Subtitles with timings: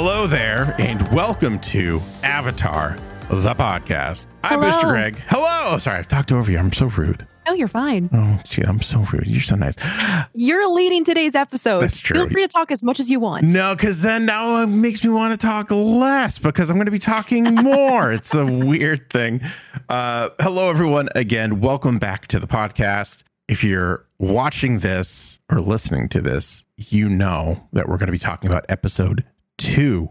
[0.00, 2.96] Hello there, and welcome to Avatar,
[3.30, 4.28] the podcast.
[4.44, 4.72] I'm Hello.
[4.72, 4.90] Mr.
[4.90, 5.16] Greg.
[5.26, 5.76] Hello.
[5.78, 6.56] Sorry, I've talked over you.
[6.56, 7.26] I'm so rude.
[7.48, 8.08] Oh, you're fine.
[8.12, 9.26] Oh, gee, I'm so rude.
[9.26, 9.74] You're so nice.
[10.34, 11.80] You're leading today's episode.
[11.80, 12.14] That's true.
[12.14, 13.46] Feel free to talk as much as you want.
[13.46, 16.92] No, because then now it makes me want to talk less because I'm going to
[16.92, 18.12] be talking more.
[18.12, 19.40] it's a weird thing.
[19.88, 21.08] Uh, hello, everyone.
[21.16, 23.24] Again, welcome back to the podcast.
[23.48, 28.18] If you're watching this or listening to this, you know that we're going to be
[28.20, 29.24] talking about episode
[29.58, 30.10] two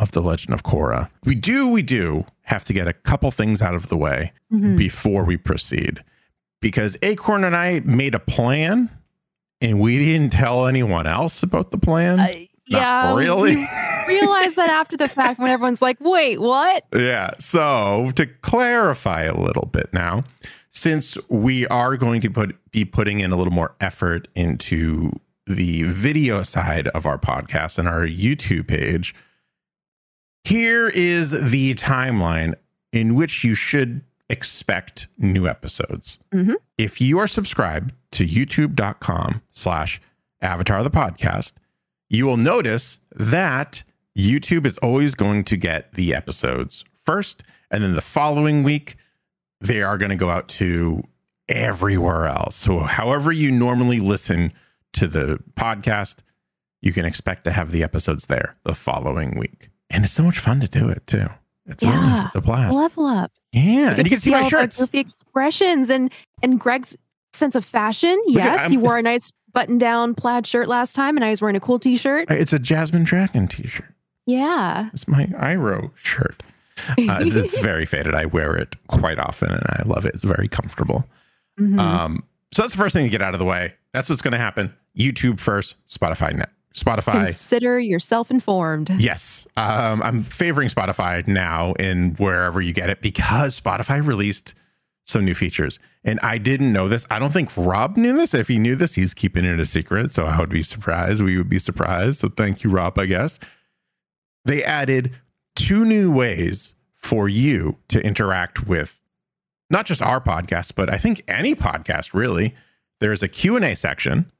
[0.00, 1.10] of The Legend of Korra.
[1.24, 4.76] We do, we do have to get a couple things out of the way Mhm.
[4.76, 6.02] before we proceed
[6.60, 8.90] because Acorn and I made a plan
[9.60, 12.20] and we didn't tell anyone else about the plan.
[12.20, 12.28] Uh,
[12.66, 13.14] yeah.
[13.14, 13.56] really.
[14.08, 16.84] Realize that after the fact when everyone's like, wait, what?
[16.94, 17.32] yeah.
[17.40, 20.24] So to clarify a little bit now,
[20.70, 25.10] since we are going to put be putting in a little more effort into
[25.48, 29.14] the video side of our podcast and our YouTube page,
[30.44, 32.54] here is the timeline
[32.92, 36.18] in which you should expect new episodes.
[36.32, 36.54] Mhm.
[36.76, 40.00] If you are subscribed to youtube.com slash
[40.40, 41.52] avatar the podcast,
[42.08, 43.82] you will notice that
[44.16, 47.42] YouTube is always going to get the episodes first.
[47.70, 48.96] And then the following week,
[49.60, 51.02] they are going to go out to
[51.48, 52.56] everywhere else.
[52.56, 54.52] So, however, you normally listen
[54.98, 56.16] to the podcast,
[56.80, 59.70] you can expect to have the episodes there the following week.
[59.90, 61.26] And it's so much fun to do it too.
[61.66, 62.26] It's really, Yeah.
[62.26, 62.74] it's a blast.
[62.76, 63.32] Level up.
[63.52, 63.90] Yeah.
[63.94, 64.78] And you can see my all of shirts.
[64.78, 66.10] goofy expressions and
[66.42, 66.96] and Greg's
[67.32, 68.20] sense of fashion.
[68.26, 71.56] Yes, I'm- he wore a nice button-down plaid shirt last time, and I was wearing
[71.56, 72.30] a cool T-shirt.
[72.30, 73.92] It's a Jasmine Dragon t shirt.
[74.26, 74.90] Yeah.
[74.92, 76.42] It's my Iroh shirt.
[76.90, 78.14] Uh, it's, it's very faded.
[78.14, 80.14] I wear it quite often and I love it.
[80.14, 81.04] It's very comfortable.
[81.58, 81.78] Mhm.
[81.80, 83.74] Um, so that's the first thing to get out of the way.
[83.92, 84.72] That's what's going to happen.
[84.98, 86.52] YouTube first, Spotify next.
[86.74, 87.24] Spotify.
[87.24, 88.90] Consider yourself informed.
[88.98, 89.46] Yes.
[89.56, 94.54] Um, I'm favoring Spotify now in wherever you get it because Spotify released
[95.04, 95.78] some new features.
[96.04, 97.06] And I didn't know this.
[97.10, 98.34] I don't think Rob knew this.
[98.34, 100.12] If he knew this, he's keeping it a secret.
[100.12, 101.22] So I would be surprised.
[101.22, 102.20] We would be surprised.
[102.20, 103.38] So thank you, Rob, I guess.
[104.44, 105.16] They added
[105.56, 109.00] two new ways for you to interact with
[109.70, 112.54] not just our podcast, but I think any podcast really.
[113.00, 114.30] There's a Q&A section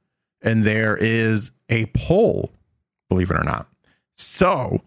[0.43, 2.51] and there is a poll,
[3.09, 3.69] believe it or not.
[4.17, 4.81] So,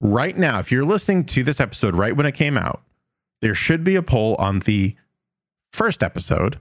[0.00, 2.82] right now, if you're listening to this episode right when it came out,
[3.40, 4.96] there should be a poll on the
[5.72, 6.58] first episode.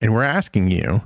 [0.00, 1.02] And we're asking you,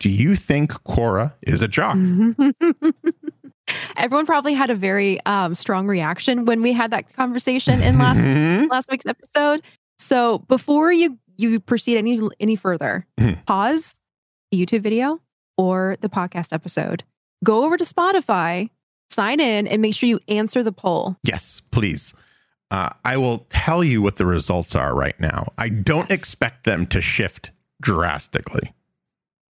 [0.00, 1.96] do you think Korra is a jock?
[3.96, 8.20] Everyone probably had a very um, strong reaction when we had that conversation in last
[8.24, 8.68] Mhm.
[8.70, 9.62] last week's episode.
[9.98, 13.44] So before you you proceed any any further, Mhm.
[13.46, 13.98] pause
[14.50, 15.20] the YouTube video
[15.56, 17.04] or the podcast episode.
[17.44, 18.70] Go over to Spotify,
[19.10, 21.16] sign in, and make sure you answer the poll.
[21.22, 22.14] Yes, please.
[22.70, 25.52] Uh, I will tell you what the results are right now.
[25.56, 26.18] I don't Yes.
[26.18, 28.72] expect them to shift drastically.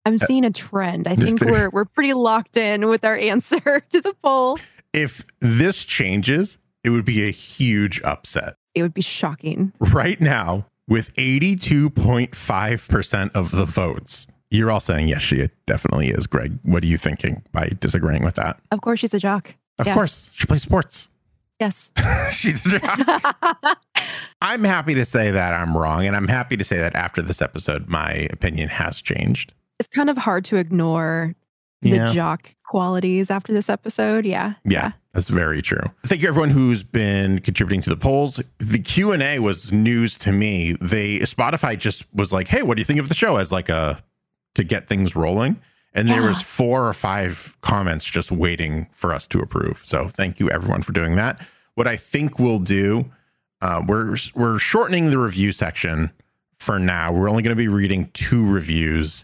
[0.06, 1.08] I'm seeing a trend.
[1.08, 4.60] I think we're we're pretty locked in with our answer to the poll.
[4.94, 8.56] If this changes, it would be a huge upset.
[8.76, 9.72] It would be shocking.
[9.80, 14.28] right now with 82.5% of the votes.
[14.52, 16.28] You're all saying, yes, she definitely is.
[16.28, 18.60] Greg, what are you thinking by disagreeing with that?
[18.72, 19.56] Of course, she's a jock.
[19.80, 19.96] Of Yes.
[19.96, 21.10] course, she plays sports.
[21.60, 21.92] Yes.
[22.32, 23.78] She's a jock.
[24.42, 26.06] I'm happy to say that I'm wrong.
[26.06, 29.54] And I'm happy to say that after this episode, my opinion has changed.
[29.80, 31.34] it's kind of hard to ignore
[31.82, 32.12] the Yeah.
[32.14, 34.26] jock qualities after this episode.
[34.26, 34.54] Yeah.
[34.66, 35.82] Yeah, that's very true.
[36.06, 38.40] Thank you everyone who's been contributing to the polls.
[38.60, 40.78] The Q&A was news to me.
[40.82, 43.68] They Spotify just was like, "Hey, what do you think of the show?" as like
[43.70, 44.02] a
[44.56, 45.60] to get things rolling.
[45.94, 46.28] And there Yeah.
[46.28, 49.82] was four or five comments just waiting for us to approve.
[49.86, 51.40] So thank you everyone for doing that.
[51.76, 53.12] What I think we'll do,
[53.62, 56.12] uh, we're we're shortening the review section
[56.60, 57.12] for now.
[57.14, 59.24] We're only going to be reading two reviews.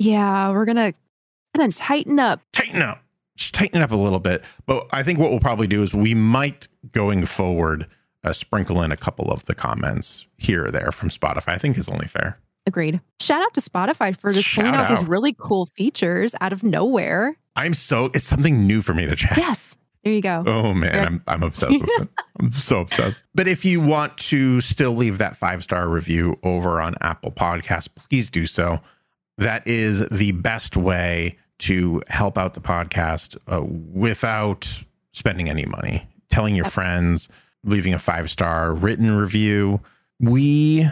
[0.00, 0.50] Yeah.
[0.50, 0.92] We're going to
[1.56, 2.40] kind of tighten up.
[2.52, 3.02] tighten up
[3.36, 5.94] just tighten it up a little bit but i think what we'll probably do is
[5.94, 7.86] we might going forward
[8.24, 11.78] uh, sprinkle in a couple of the comments here or there from spotify i think
[11.78, 12.36] is only fair
[12.68, 13.00] Agreed.
[13.18, 17.34] Shout out to Spotify for just pulling out these really cool features out of nowhere.
[17.56, 19.74] i'm so it's something new for me to check Yes.
[20.04, 20.44] There you go.
[20.46, 21.06] oh man.
[21.06, 22.08] I'm, I'm obsessed with it
[22.40, 26.80] i'm so obsessed but if you want to still leave that five star review over
[26.80, 28.80] on apple Podcasts, please do so
[29.38, 34.82] that is the best way to help out the podcast uh, without
[35.12, 36.06] spending any money.
[36.30, 37.28] Telling your friends,
[37.64, 39.80] leaving a five star written review.
[40.20, 40.88] We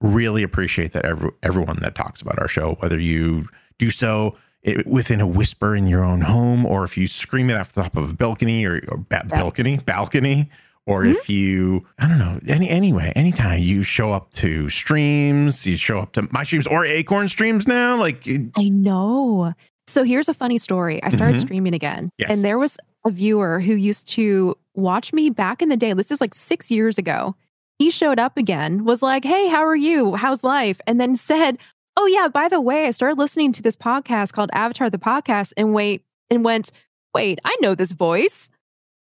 [0.00, 3.48] really appreciate that every, everyone that talks about our show, whether you
[3.78, 7.56] do so it, within a whisper in your own home, or if you scream it
[7.56, 10.50] off the top of a balcony or, or ba- balcony, balcony,
[10.86, 11.12] or Mhm.
[11.12, 15.98] if you, I don't know, any anyway, anytime you show up to streams, you show
[16.00, 19.52] up to my streams or Acorn streams now, like it- I know.
[19.86, 21.02] So here's a funny story.
[21.02, 21.40] I started Mhm.
[21.42, 22.30] streaming again, Yes.
[22.30, 25.92] and there was a viewer who used to watch me back in the day.
[25.92, 27.36] This is like six years ago.
[27.78, 30.14] He showed up again, was like, Hey, how are you?
[30.14, 30.80] How's life?
[30.86, 31.58] And then said,
[31.96, 35.52] Oh, yeah, by the way, I started listening to this podcast called Avatar the Podcast
[35.56, 36.72] and wait, and went,
[37.14, 38.48] Wait, I know this voice.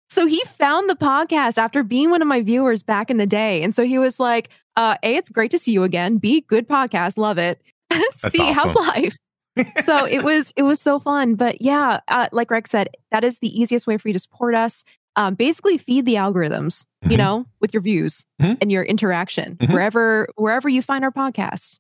[0.09, 3.63] So he found the podcast after being one of my viewers back in the day.
[3.63, 6.17] And so he was like, uh, A, it's great to see you again.
[6.17, 7.17] B, good podcast.
[7.17, 7.61] Love it.
[8.15, 9.15] C, how's life?
[9.83, 13.37] so it was it was so fun but yeah uh, like greg said that is
[13.37, 14.83] the easiest way for you to support us
[15.15, 17.17] um, basically feed the algorithms you Mhm.
[17.17, 18.57] know with your views Mhm.
[18.61, 19.71] and your interaction Mhm.
[19.73, 21.79] wherever wherever you find our podcast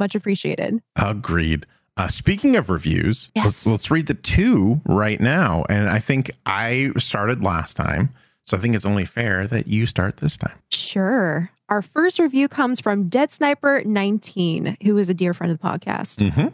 [0.00, 1.66] much appreciated Agreed.
[1.96, 5.64] Uh, speaking of reviews, let's, let's read the two right now.
[5.70, 8.10] And I think I started last time.
[8.42, 10.56] So I think it's only fair that you start this time.
[10.72, 15.58] sure our first review comes from dead sniper 19 who is a dear friend of
[15.60, 16.48] the podcast Mm-hmm.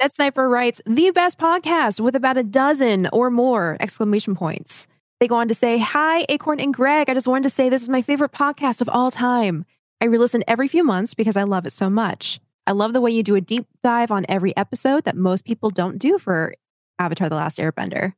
[0.00, 4.86] Dead Sniper writes, the best podcast with about a dozen or more exclamation points.
[5.20, 7.08] They go on to say, Hi, Acorn and Greg.
[7.08, 9.64] I just wanted to say this is my favorite podcast of all time.
[10.00, 12.38] I re listen every few months because I love it so much.
[12.66, 15.70] I love the way you do a deep dive on every episode that most people
[15.70, 16.54] don't do for
[16.98, 18.12] Avatar The Last Airbender.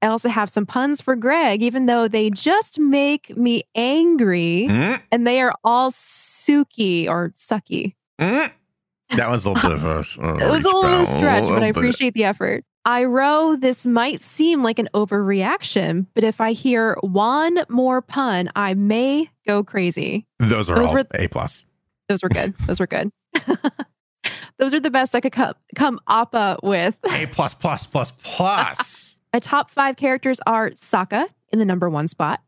[0.00, 5.02] I also have some puns for Greg, even though they just make me angry Mm,
[5.12, 7.94] and they are all suki or sucky.
[8.18, 8.50] mm.
[9.16, 11.42] That was a little bit of a, a It was a reach, little but stretch,
[11.42, 11.76] but I little bit.
[11.76, 12.64] appreciate the effort.
[12.84, 18.50] I row this might seem like an overreaction, but if I hear one more pun,
[18.56, 20.26] I may go crazy.
[20.38, 21.66] Those are Those all were- A plus.
[22.08, 22.54] Those were good.
[22.66, 23.10] Those were good.
[24.58, 26.98] Those are the best I could come, come appa uh, with.
[27.08, 29.16] A plus plus plus plus.
[29.32, 32.40] My top five characters are Sokka in the number one spot,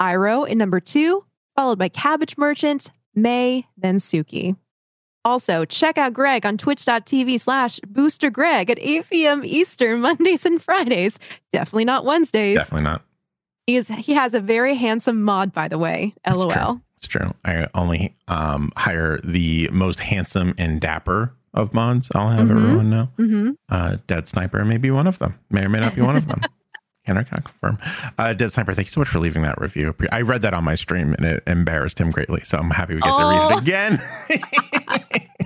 [0.00, 1.24] Iroh in number two,
[1.56, 4.56] followed by Cabbage Merchant, Mai, then Suki.
[5.28, 9.42] Also, check out Greg on twitch.tv slash booster Greg at 8 p.m.
[9.44, 11.18] Eastern, Mondays and Fridays.
[11.52, 12.56] Definitely not Wednesdays.
[12.56, 13.02] Definitely not.
[13.66, 16.14] He, is, he has a very handsome mod, by the way.
[16.26, 16.50] LOL.
[16.50, 16.80] true.
[16.96, 17.34] It's true.
[17.44, 22.08] I only um, hire the most handsome and dapper of mods.
[22.14, 22.50] I'll have Mhm.
[22.50, 23.08] everyone know.
[23.18, 25.38] hmm Uh, Dead Sniper may be one of them.
[25.50, 26.40] May or may not be one of them.
[27.08, 27.78] Can I can't confirm.
[28.18, 29.94] Uh, Dead Sniper, thank you so much for leaving that review.
[30.12, 32.42] I read that on my stream and it embarrassed him greatly.
[32.44, 33.56] So I'm happy we get to read Oh.
[33.56, 33.98] it again.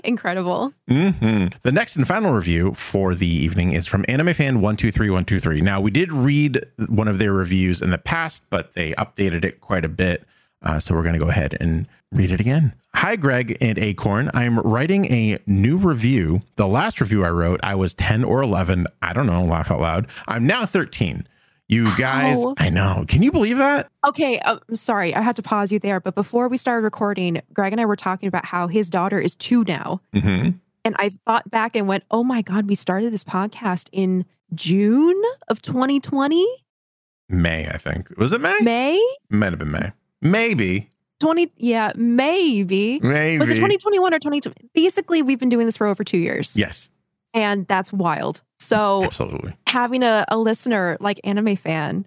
[0.04, 0.72] Incredible.
[0.86, 4.92] hmm The next and final review for the evening is from Anime Fan One Two
[4.92, 5.60] Three One Two Three.
[5.60, 9.60] Now we did read one of their reviews in the past, but they updated it
[9.60, 10.24] quite a bit.
[10.62, 12.74] Uh, so we're going to go ahead and read it again.
[12.94, 14.30] Hi, Greg and Acorn.
[14.34, 16.42] I'm writing a new review.
[16.56, 18.86] The last review I wrote, I was 10 or 11.
[19.00, 19.44] I don't know.
[19.44, 20.06] Laugh out loud.
[20.26, 21.26] I'm now 13.
[21.68, 22.54] You guys, Ow.
[22.58, 23.04] I know.
[23.06, 23.88] Can you believe that?
[24.04, 25.14] Okay, uh, I'm sorry.
[25.14, 26.00] I had to pause you there.
[26.00, 29.36] But before we started recording, Greg and I were talking about how his daughter is
[29.36, 30.00] two now.
[30.12, 30.48] hmm
[30.84, 35.22] And I thought back and went, oh my God, we started this podcast in June
[35.46, 36.44] of 2020?
[37.28, 38.10] May, I think.
[38.18, 38.58] Was it May?
[38.62, 39.16] May?
[39.30, 39.92] Might have been May.
[40.20, 40.88] Maybe.
[41.20, 42.98] 20, yeah, maybe.
[43.00, 43.38] Maybe.
[43.38, 44.70] Was it 2021 or 2020?
[44.74, 46.56] Basically, we've been doing this for over two years.
[46.56, 46.90] Yes,
[47.34, 48.42] And that's wild.
[48.58, 49.54] So absolutely.
[49.66, 52.06] having a, a listener like Anime Fan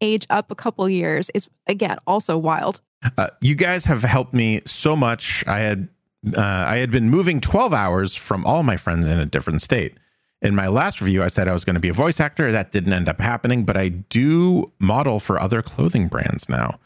[0.00, 2.80] age up a couple years is, again, also wild.
[3.16, 5.44] Uh, you guys have helped me so much.
[5.46, 5.88] I had
[6.36, 9.94] uh, I had been moving 12 hours from all my friends in a different state.
[10.42, 12.50] In my last review, I said I was going to be a voice actor.
[12.50, 16.78] That didn't end up happening, but I do model for other clothing brands now.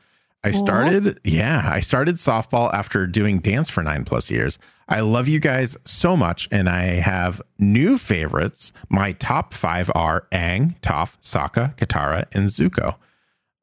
[0.43, 4.59] I started, yeah, I started softball after doing dance for nine plus years.
[4.89, 8.73] I love you guys so much, and I have new favorites.
[8.89, 12.95] My top five are Aang, Toph, Sokka, Katara, and Zuko.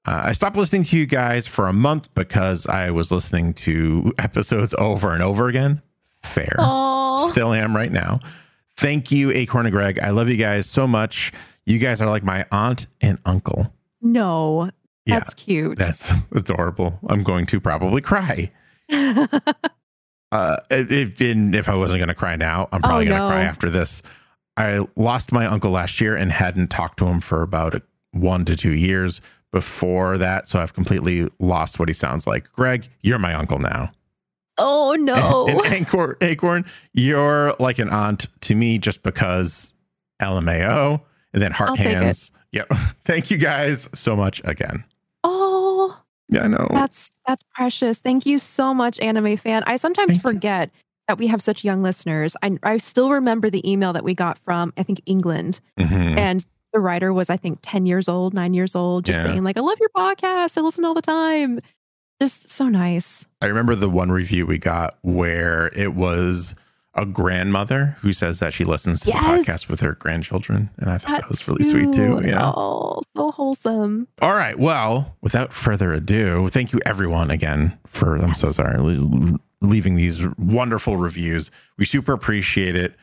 [0.06, 4.14] Uh, I stopped listening to you guys for a month because I was listening to
[4.18, 5.82] episodes over and over again.
[6.24, 6.56] Fair.
[6.60, 8.20] Oh, Still am right now.
[8.78, 10.00] Thank you, Acorn and Greg.
[10.00, 11.34] I love you guys so much.
[11.66, 13.74] You guys are like my aunt and uncle.
[14.02, 14.70] no.
[15.08, 15.78] Yeah, That's cute.
[15.78, 17.00] That's adorable.
[17.08, 18.52] I'm going to probably cry.
[20.30, 23.30] Uh, if, if I wasn't going to cry now, I'm probably Oh, going to no.
[23.30, 24.02] cry after this.
[24.58, 28.44] I lost my uncle last year and hadn't talked to him for about a, one
[28.44, 29.22] to two years
[29.54, 30.50] before that.
[30.50, 32.52] So I've completely lost what he sounds like.
[32.52, 33.92] Greg, you're my uncle now.
[34.58, 35.48] oh, no.
[35.64, 39.74] And Acorn, Acorn, you're like an aunt to me just because
[40.22, 41.00] LMAO
[41.32, 42.32] and then heart I'll hands.
[42.52, 42.70] Yep.
[43.06, 44.84] Thank you guys so much again.
[46.30, 46.68] Yeah, I know.
[46.72, 48.00] that's that's precious.
[48.00, 49.64] Thank you so much, Anime Fan.
[49.66, 50.30] I sometimes Thank you.
[50.32, 50.72] forget
[51.08, 52.36] that we have such young listeners.
[52.44, 55.62] I, I still remember the email that we got from, I think, England.
[55.80, 56.18] Mhm.
[56.20, 59.24] And the writer was, I think, 10 years old, nine years old, just Yeah.
[59.24, 60.58] saying, like, I love your podcast.
[60.58, 61.62] I listen all the time.
[62.22, 63.26] Just so nice.
[63.42, 66.56] I remember the one review we got where it was
[66.98, 69.46] a grandmother who says that she listens to Yes.
[69.46, 70.70] the podcast with her grandchildren.
[70.78, 72.20] And I thought that, That was really sweet too.
[72.22, 72.28] too.
[72.28, 72.52] Yeah.
[72.56, 74.08] Oh, so wholesome.
[74.22, 74.58] All right.
[74.58, 78.78] Well, without further ado, thank you everyone again for, I'm so sorry,
[79.62, 81.52] leaving these wonderful reviews.
[81.78, 82.96] We super appreciate it.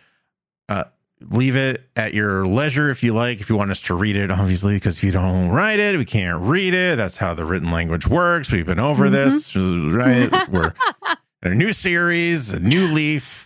[0.68, 0.84] Uh,
[1.30, 4.30] leave it at your leisure if you like, if you want us to read it,
[4.30, 6.96] obviously, because if you don't write it, we can't read it.
[6.96, 8.50] That's how the written language works.
[8.50, 10.30] We've been over this, right?
[10.50, 10.74] We're
[11.42, 13.43] in a new series, a new leaf.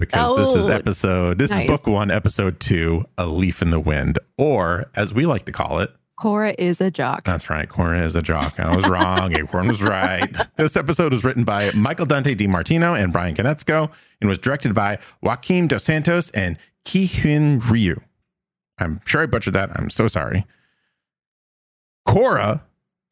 [0.00, 1.62] Because this is Oh, episode, this nice.
[1.62, 5.52] is book one, episode two, A Leaf in the Wind, or as we like to
[5.52, 7.24] call it, Korra is a jock.
[7.24, 7.66] that's right.
[7.68, 8.58] Korra is a jock.
[8.60, 9.32] I was wrong.
[9.34, 10.34] Acorn was right.
[10.56, 13.90] This episode was written by Michael Dante DiMartino and Bryan Konietzko
[14.20, 17.98] and was directed by Joaquim Dos Santos and Ki Hyun Ryu.
[18.78, 19.70] I'm sure I butchered that.
[19.74, 20.44] I'm so sorry.
[22.06, 22.62] Korra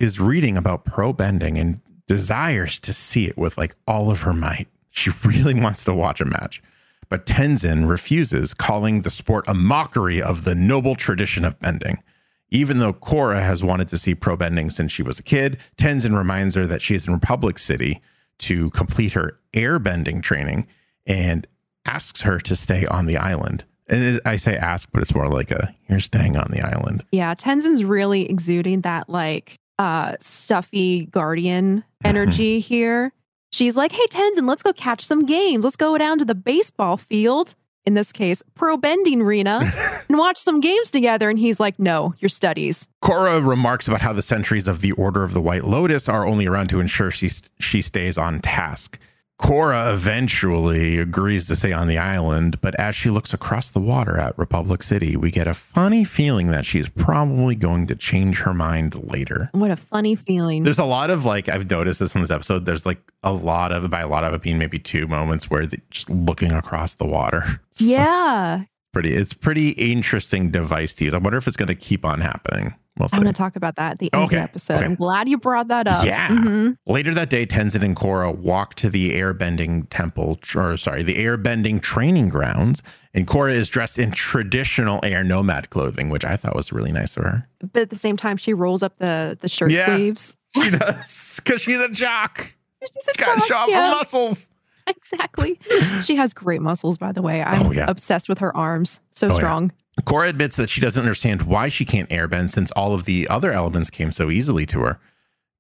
[0.01, 4.33] is reading about pro bending and desires to see it with like all of her
[4.33, 4.69] might.
[4.91, 6.63] She really wants to watch a match.
[7.09, 12.03] But Tenzin refuses, calling the sport a mockery of the noble tradition of bending.
[12.51, 16.17] Even though Korra has wanted to see pro bending since she was a kid, Tenzin
[16.17, 18.01] reminds her that she is in Republic City
[18.39, 20.67] to complete her airbending training
[21.07, 21.47] and
[21.85, 23.65] asks her to stay on the island.
[23.89, 27.05] And I say ask, but it's more like a you're staying on the island.
[27.11, 33.13] Yeah, Tenzin's really exuding that like uh stuffy guardian energy here.
[33.51, 35.65] She's like, "Hey Tenzin, let's go catch some games.
[35.65, 37.55] Let's go down to the baseball field,
[37.87, 39.73] in this case, pro bending arena,
[40.09, 44.13] and watch some games together." And he's like, "No, your studies." Korra remarks about how
[44.13, 47.31] the sentries of the Order of the White Lotus are only around to ensure she
[47.59, 48.99] she stays on task.
[49.41, 54.19] Korra eventually agrees to stay on the island, but as she looks across the water
[54.19, 58.53] at Republic City, we get a funny feeling that she's probably going to change her
[58.53, 59.49] mind later.
[59.53, 60.65] What a funny feeling.
[60.65, 62.65] There's a lot of like I've noticed this in this episode.
[62.65, 65.67] There's like a lot of by a lot of it being maybe two moments where
[65.67, 67.61] they just looking across the water.
[67.81, 69.15] Yeah, pretty.
[69.15, 71.15] It's pretty interesting device to use.
[71.15, 72.75] I wonder if it's going to keep on happening.
[72.99, 73.09] We'll.
[73.13, 74.75] I'm going to talk about that at the end of the episode.
[74.77, 74.85] okay.
[74.85, 76.05] I'm glad you brought that up.
[76.05, 76.29] Yeah.
[76.29, 76.77] Mhm.
[76.87, 81.81] Later that day, Tenzin and Korra walk to the airbending temple, or sorry, the airbending
[81.81, 82.83] training grounds.
[83.15, 87.17] And Korra is dressed in traditional air nomad clothing, which I thought was really nice
[87.17, 87.49] of her.
[87.73, 89.87] But at the same time, she rolls up the the shirt Yeah.
[89.87, 90.37] sleeves.
[90.55, 92.53] She does, because she's a jock.
[92.81, 93.89] She's a Got to show off yeah.
[93.91, 94.51] her muscles.
[94.97, 95.59] Exactly.
[96.03, 97.43] She has great muscles, by the way.
[97.43, 97.87] I'm Oh, yeah.
[97.89, 99.01] obsessed with her arms.
[99.11, 99.37] So Oh, yeah.
[99.37, 99.73] strong.
[100.03, 103.53] Korra admits that she doesn't understand why she can't airbend since all of the other
[103.53, 104.99] elements came so easily to her.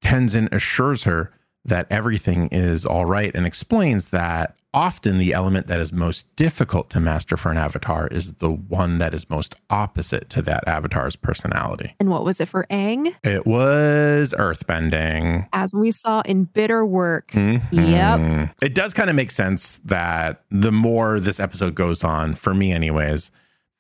[0.03, 1.33] Tenzin assures her
[1.65, 6.91] that everything is all right and explains that often the element that is most difficult
[6.91, 11.17] to master for an avatar is the one that is most opposite to that avatar's
[11.17, 11.95] personality.
[11.99, 13.15] And what was it for Aang?
[13.25, 15.49] It was earthbending.
[15.53, 17.31] As we saw in Bitter Work.
[17.33, 17.63] Mhm.
[17.73, 18.55] Yep.
[18.63, 22.73] It does kind of make sense that the more this episode goes on, for me,
[22.73, 23.31] anyways,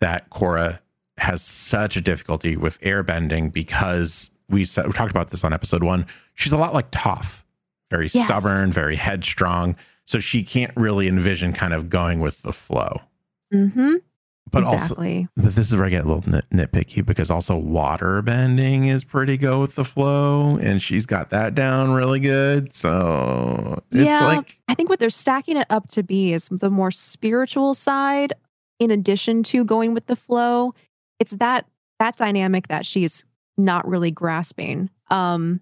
[0.01, 0.79] that Korra
[1.19, 6.07] has such a difficulty with airbending because we, we talked about this on episode one.
[6.35, 7.43] She's a lot like Toph,
[7.91, 8.25] very Yes.
[8.27, 9.77] stubborn, very headstrong.
[10.09, 13.03] So she can't really envision kind of going with the flow.
[13.53, 13.97] Mm-hmm.
[14.51, 15.29] But also, exactly.
[15.37, 19.05] but this is where I get a little nit- nitpicky because also water bending is
[19.05, 22.73] pretty go with the flow, and she's got that down really good.
[22.73, 24.27] So it's Yeah.
[24.27, 28.33] like I think what they're stacking it up to be is the more spiritual side,
[28.79, 30.73] in addition to going with the flow.
[31.21, 31.67] It's that
[31.99, 33.27] that dynamic that she's
[33.59, 34.89] not really grasping.
[35.11, 35.61] Um,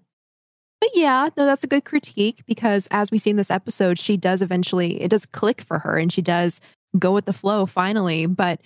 [0.79, 4.17] but yeah, no, that's a good critique because as we see in this episode, she
[4.17, 6.61] does eventually it does click for her and she does
[6.97, 8.25] go with the flow finally.
[8.25, 8.61] But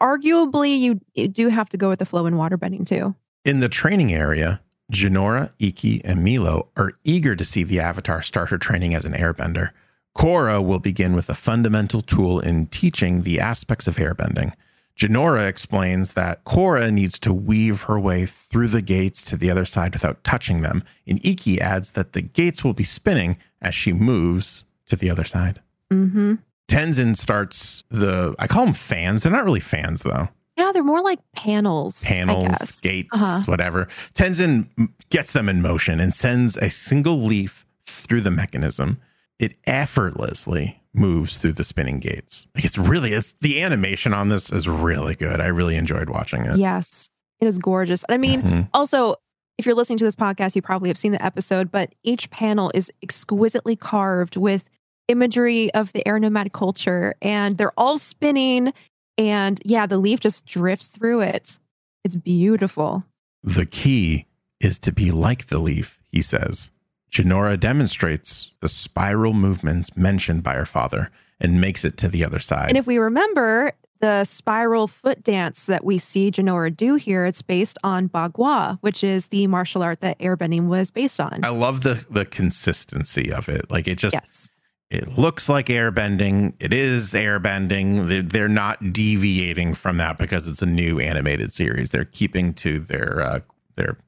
[0.00, 3.14] arguably, you, you do have to go with the flow in waterbending too.
[3.44, 4.60] In the training area,
[4.92, 9.14] Jinora, Ikki, and Meelo are eager to see the Avatar start her training as an
[9.14, 9.70] airbender.
[10.16, 14.52] Korra will begin with a fundamental tool in teaching the aspects of airbending.
[14.96, 19.64] Jinora explains that Korra needs to weave her way through the gates to the other
[19.64, 23.92] side without touching them, and Ikki adds that the gates will be spinning as she
[23.92, 25.60] moves to the other side.
[25.90, 26.34] Mm-hmm.
[26.68, 29.22] Tenzin starts the, I call them fans.
[29.22, 30.28] They're not really fans though.
[30.56, 32.02] Yeah, they're more like panels.
[32.02, 33.42] Panels, gates, Uh-huh.
[33.46, 33.88] whatever.
[34.14, 34.68] Tenzin
[35.08, 39.00] gets them in motion and sends a single leaf through the mechanism.
[39.38, 42.46] It effortlessly moves through the spinning gates.
[42.54, 45.40] Like it's really, it's the animation on this is really good.
[45.40, 46.56] I really enjoyed watching it.
[46.58, 48.04] Yes, it is gorgeous.
[48.08, 48.68] I mean, Mhm.
[48.74, 49.16] also,
[49.58, 52.70] if you're listening to this podcast, you probably have seen the episode, but each panel
[52.74, 54.68] is exquisitely carved with
[55.08, 58.72] imagery of the air nomad culture, and they're all spinning.
[59.18, 61.58] And yeah, the leaf just drifts through it.
[62.04, 63.04] It's beautiful.
[63.42, 64.26] The key
[64.60, 66.70] is to be like the leaf, he says.
[67.12, 72.38] Jinora demonstrates the spiral movements mentioned by her father and makes it to the other
[72.38, 72.68] side.
[72.68, 77.42] And if we remember the spiral foot dance that we see Jinora do here, it's
[77.42, 81.40] based on Bagua, which is the martial art that airbending was based on.
[81.44, 83.70] I love the the consistency of it.
[83.70, 84.50] Like it just yes.
[84.90, 86.54] it looks like airbending.
[86.60, 88.08] It is airbending.
[88.08, 91.90] They're, they're not deviating from that because it's a new animated series.
[91.90, 93.40] They're keeping to their uh,
[93.76, 93.98] their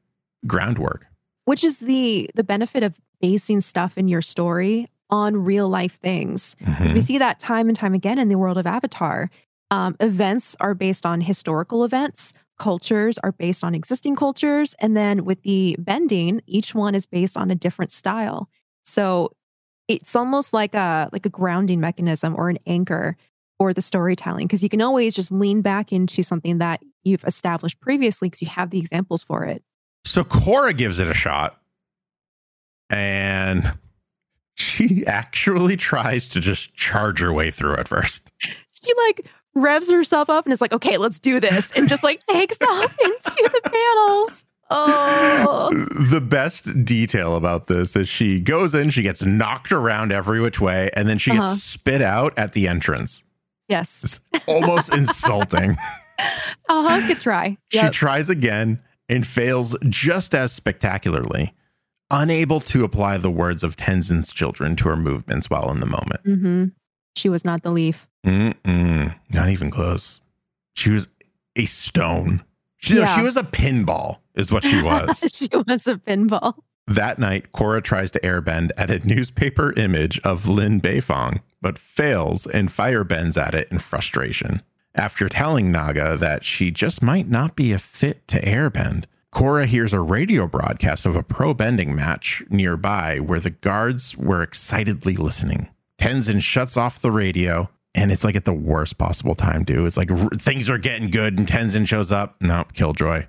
[0.47, 1.07] groundwork.
[1.45, 6.57] Which is the the benefit of basing stuff in your story on real life things.
[6.63, 6.89] Mhm.
[6.89, 9.31] So we see that time and time again in the world of Avatar.
[9.71, 12.33] Um, events are based on historical events.
[12.59, 17.37] Cultures are based on existing cultures, and then with the bending, each one is based
[17.37, 18.49] on a different style.
[18.85, 19.33] So
[19.89, 23.17] it's almost like a like a grounding mechanism or an anchor
[23.59, 27.81] for the storytelling because you can always just lean back into something that you've established
[27.81, 29.63] previously because you have the examples for it.
[30.05, 31.59] So Korra gives it a shot,
[32.91, 33.75] and
[34.55, 38.23] she actually tries to just charge her way through it first.
[38.39, 42.23] She like revs herself up and is like, okay, let's do this, and just like
[42.27, 44.45] takes off into the panels.
[44.71, 45.71] Oh,
[46.11, 50.61] The best detail about this is she goes in, she gets knocked around every which
[50.61, 51.49] way, and then she Uh-huh.
[51.49, 53.23] gets spit out at the entrance.
[53.69, 54.01] yes.
[54.03, 55.77] It's almost insulting.
[56.69, 57.07] Uh huh.
[57.09, 57.59] Could try.
[57.71, 61.55] She tries again and fails just as spectacularly,
[62.11, 66.21] unable to apply the words of Tenzin's children to her movements while in the moment.
[66.25, 66.65] hmm
[67.17, 68.09] She was not the leaf.
[68.27, 70.21] Mm-mm, not even close.
[70.75, 71.09] She was
[71.57, 72.43] a stone.
[72.79, 75.19] She, no, she was a pinball, is what she was.
[75.33, 76.55] she was a pinball.
[76.87, 82.47] that night, Korra tries to airbend at a newspaper image of Lin Beifong, but fails
[82.47, 84.63] and firebends at it in frustration.
[84.95, 89.93] After telling Naga that she just might not be a fit to airbend, Korra hears
[89.93, 95.69] a radio broadcast of a pro bending match nearby where the guards were excitedly listening.
[95.99, 99.85] Tenzin shuts off the radio, and it's like at the worst possible time, too.
[99.85, 102.37] It's like r- things are getting good, and Tenzin shows up.
[102.41, 103.27] No, Killjoy.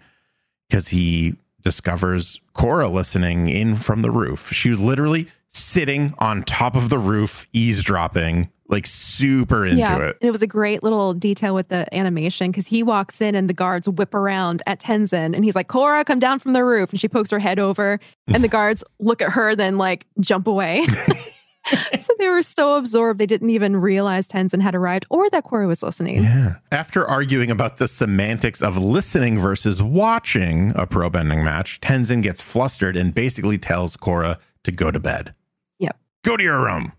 [0.69, 4.51] Because he discovers Korra listening in from the roof.
[4.53, 9.97] She was literally sitting on top of the roof, eavesdropping, like super into yeah.
[9.97, 10.17] it.
[10.21, 13.49] And it was a great little detail with the animation because he walks in and
[13.49, 16.89] the guards whip around at Tenzin and he's like, Korra, come down from the roof.
[16.89, 20.47] And she pokes her head over and the guards look at her, then like jump
[20.47, 20.85] away.
[21.99, 25.67] so they were so absorbed they didn't even realize Tenzin had arrived or that Korra
[25.67, 26.23] was listening.
[26.23, 26.55] Yeah.
[26.71, 32.41] After arguing about the semantics of listening versus watching a pro bending match, Tenzin gets
[32.41, 35.33] flustered and basically tells Korra to go to bed.
[35.79, 35.97] Yep.
[36.23, 36.93] Go to your room.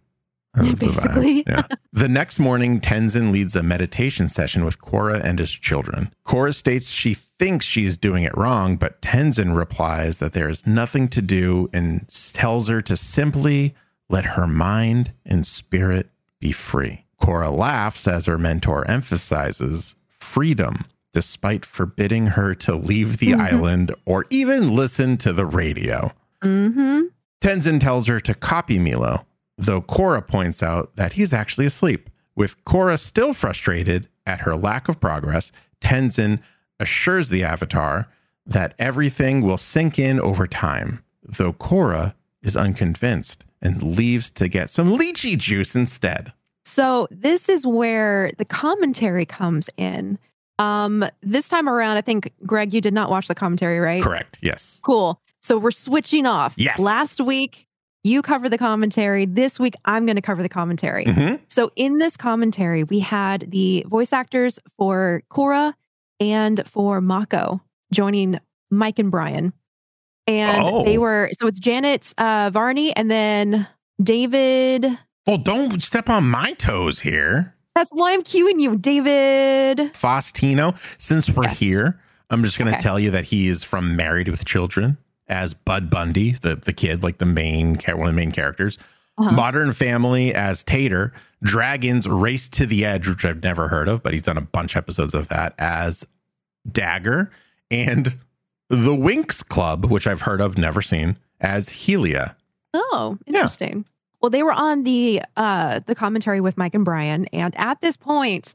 [0.57, 0.87] That the.
[0.87, 1.45] Basically.
[1.47, 1.67] Yeah.
[1.93, 6.13] the next morning, Tenzin leads a meditation session with Korra and his children.
[6.27, 10.67] Korra states she thinks she is doing it wrong, but Tenzin replies that there is
[10.67, 13.75] nothing to do and tells her to simply
[14.09, 16.09] let her mind and spirit
[16.41, 17.05] be free.
[17.21, 23.41] Korra laughs as her mentor emphasizes freedom, despite forbidding her to leave the Mhm.
[23.41, 26.13] island or even listen to the radio.
[26.43, 27.03] Mm-hmm.
[27.41, 29.25] Tenzin tells her to copy Meelo,
[29.59, 32.11] though Korra points out that he's actually asleep.
[32.35, 36.41] With Korra still frustrated at her lack of progress, Tenzin
[36.79, 38.09] assures the Avatar
[38.45, 44.71] that everything will sink in over time, though Korra is unconvinced and leaves to get
[44.71, 46.33] some lychee juice instead.
[46.65, 50.19] So this is where the commentary comes in.
[50.59, 54.03] Um, this time around, I think Greg, you did not watch the commentary, right?
[54.03, 54.39] Correct.
[54.43, 54.81] Yes.
[54.85, 55.21] Cool.
[55.43, 56.55] So we're switching off.
[56.57, 56.79] Yes.
[56.79, 57.66] Last week,
[58.07, 59.27] you cover the commentary.
[59.27, 61.05] This week, I'm going to cover the commentary.
[61.07, 61.41] Mhm.
[61.49, 65.75] So in this commentary, we had the voice actors for Korra
[66.21, 67.61] and for Mako
[67.93, 68.39] joining
[68.71, 69.53] Mike and Bryan.
[70.29, 70.85] And Oh.
[70.85, 73.67] they were, so it's Janet uh, Varney and then
[74.03, 74.87] David.
[75.27, 77.55] Well, don't step on my toes here.
[77.75, 79.93] That's why I'm cueing you, David.
[79.95, 80.77] Faustino.
[80.99, 81.59] Since we're Yes.
[81.59, 82.83] here, I'm just going to Okay.
[82.83, 84.97] tell you that he is from Married with Children
[85.29, 88.79] as Bud Bundy, the the kid, like the main one of the main characters.
[89.19, 89.31] Uh-huh.
[89.33, 91.13] Modern Family as Tater.
[91.43, 94.75] Dragons Race to the Edge, which I've never heard of, but he's done a bunch
[94.75, 96.05] of episodes of that as
[96.71, 97.31] Dagger,
[97.71, 98.19] and
[98.69, 102.35] The Winx Club, which I've heard of, never seen, as Helia.
[102.75, 103.35] Oh, Yeah.
[103.35, 103.85] interesting.
[104.21, 107.97] Well, they were on the uh the commentary with Mike and Bryan, and at this
[107.97, 108.55] point,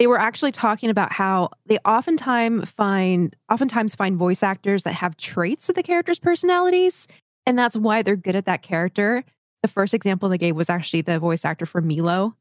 [0.00, 5.16] they were actually talking about how they oftentimes find oftentimes find voice actors that have
[5.18, 7.06] traits of the characters' personalities,
[7.46, 9.22] and that's why they're good at that character.
[9.62, 12.32] the first example they gave was actually the voice actor for Meelo,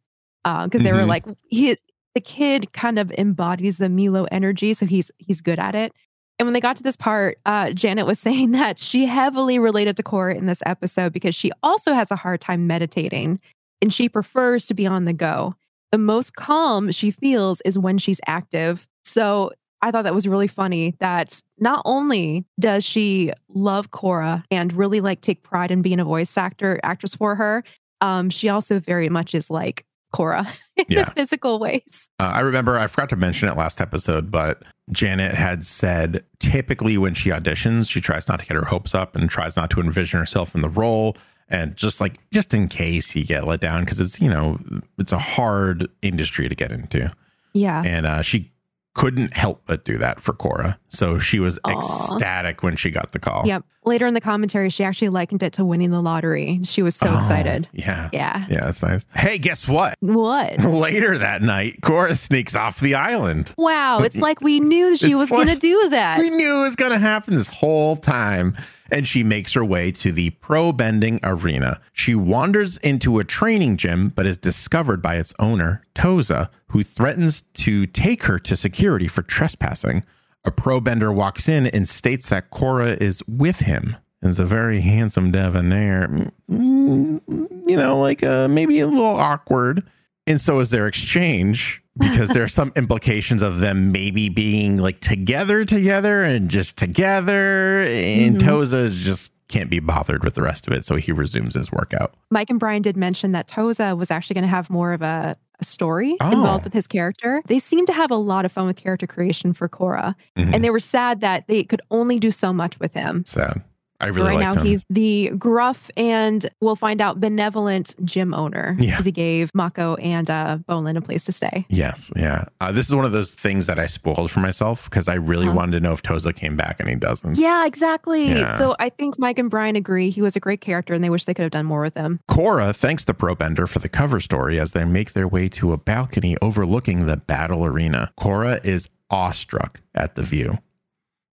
[0.45, 1.07] because they were Mhm.
[1.09, 1.75] like, he
[2.15, 5.91] the kid kind of embodies the Meelo energy, so he's he's good at it.
[6.39, 9.97] And when they got to this part, uh, Janet was saying that she heavily related
[9.97, 13.41] to Korra in this episode because she also has a hard time meditating
[13.81, 15.55] and she prefers to be on the go.
[15.91, 18.88] The most calm she feels is when she's active.
[19.04, 24.71] So I thought that was really funny that not only does she love Korra and
[24.73, 27.63] really like take pride in being a voice actor actress for her,
[28.02, 31.06] um, she also very much is like Korra in Yeah.
[31.06, 32.10] the physical ways.
[32.19, 36.97] Uh, I remember I forgot to mention it last episode, but Janet had said typically
[36.97, 39.80] when she auditions, she tries not to get her hopes up and tries not to
[39.80, 41.15] envision herself in the role.
[41.49, 44.59] And just like, just in case you get let down, because it's, you know,
[44.97, 47.12] it's a hard industry to get into.
[47.53, 47.81] Yeah.
[47.83, 48.51] And uh, she
[48.95, 50.77] couldn't help but do that for Korra.
[50.89, 51.71] So she was Aw.
[51.77, 53.43] ecstatic when she got the call.
[53.47, 53.63] Yep.
[53.85, 56.59] Later in the commentary, she actually likened it to winning the lottery.
[56.63, 57.67] She was so Oh, excited.
[57.71, 58.09] Yeah.
[58.13, 58.45] Yeah.
[58.49, 59.07] Yeah, that's nice.
[59.15, 59.95] Hey, guess what?
[60.01, 60.59] What?
[60.63, 63.53] Later that night, Korra sneaks off the island.
[63.57, 63.99] Wow.
[64.03, 66.19] It's like we knew she was like- going to do that.
[66.19, 68.55] We knew it was going to happen this whole time.
[68.91, 71.80] And she makes her way to the pro bending arena.
[71.93, 77.43] She wanders into a training gym, but is discovered by its owner, Toza, who threatens
[77.56, 80.04] to take her to security for trespassing.
[80.45, 83.97] A pro bender walks in and states that Korra is with him.
[84.21, 86.32] And It's a very handsome debonair.
[86.49, 87.21] Mm,
[87.67, 89.84] You know, like uh, maybe a little awkward.
[90.28, 94.99] And so is their exchange because there are some implications of them maybe being like
[95.01, 97.81] together, together, and just together.
[97.83, 98.41] And Mhm.
[98.41, 100.85] Toza just can't be bothered with the rest of it.
[100.85, 102.13] So he resumes his workout.
[102.29, 105.35] Mike and Bryan did mention that Toza was actually going to have more of a,
[105.59, 106.31] a story Oh.
[106.31, 107.41] involved with his character.
[107.47, 110.53] They seem to have a lot of fun with character creation for Korra, Mhm.
[110.53, 113.23] and they were sad that they could only do so much with him.
[113.25, 113.62] Sad.
[114.01, 114.65] I really right like now, him.
[114.65, 118.91] he's the gruff and we'll find out benevolent gym owner Yeah.
[118.91, 121.65] because he gave Mako and uh, Bolin a place to stay.
[121.69, 122.45] Yes, yeah.
[122.62, 125.47] Uh, this is one of those things that I spoiled for myself because I really
[125.47, 125.55] Uh-huh.
[125.57, 127.38] wanted to know if Toza came back and he doesn't.
[127.38, 128.29] Yeah, exactly.
[128.29, 128.57] Yeah.
[128.57, 131.25] So I think Mike and Bryan agree he was a great character and they wish
[131.25, 132.19] they could have done more with him.
[132.29, 135.73] Korra thanks the pro bender for the cover story as they make their way to
[135.73, 138.12] a balcony overlooking the battle arena.
[138.19, 140.59] Korra is awestruck at the view.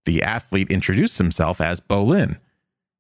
[0.05, 2.39] The athlete introduced himself as Bolin,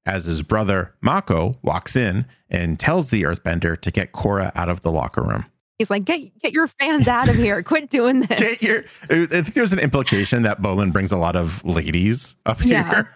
[0.07, 4.81] as his brother Mako walks in and tells the earthbender to get Korra out of
[4.83, 5.47] the locker room.
[5.79, 7.63] He's like, get get your fans out of here.
[7.63, 8.63] Quit doing this.
[8.63, 12.89] Your, I think there's an implication that Bolin brings a lot of ladies up Yeah.
[12.89, 13.11] here.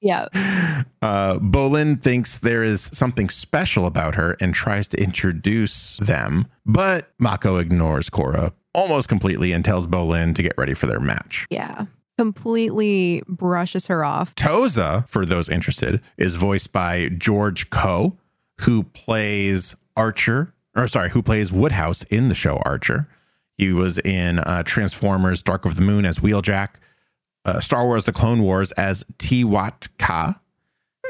[0.00, 0.26] yeah.
[1.02, 7.10] Uh, Bolin thinks there is something special about her and tries to introduce them, but
[7.18, 11.46] Mako ignores Korra almost completely and tells Bolin to get ready for their match.
[11.48, 11.86] Yeah.
[12.20, 14.34] Completely brushes her off.
[14.34, 18.18] Toza, for those interested, is voiced by George Coe,
[18.60, 23.08] who plays Archer, or sorry, who plays Woodhouse in the show Archer.
[23.56, 26.72] He was in uh, Transformers Dark of the Moon as Wheeljack,
[27.46, 30.38] uh, Star Wars The Clone Wars as Tee Watt Kaa.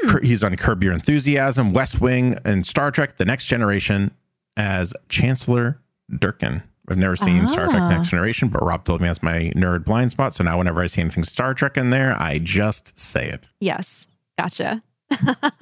[0.07, 4.11] Cur- He's on Curb Your Enthusiasm, West Wing, and Star Trek The Next Generation
[4.55, 6.63] as Chancellor Durken.
[6.91, 7.89] I've never seen Star Trek Ah.
[7.89, 10.35] Next Generation, but Rob told me that's my nerd blind spot.
[10.35, 13.49] So now whenever I see anything Star Trek in there, I just say it.
[13.59, 14.07] Yes.
[14.37, 14.83] Gotcha.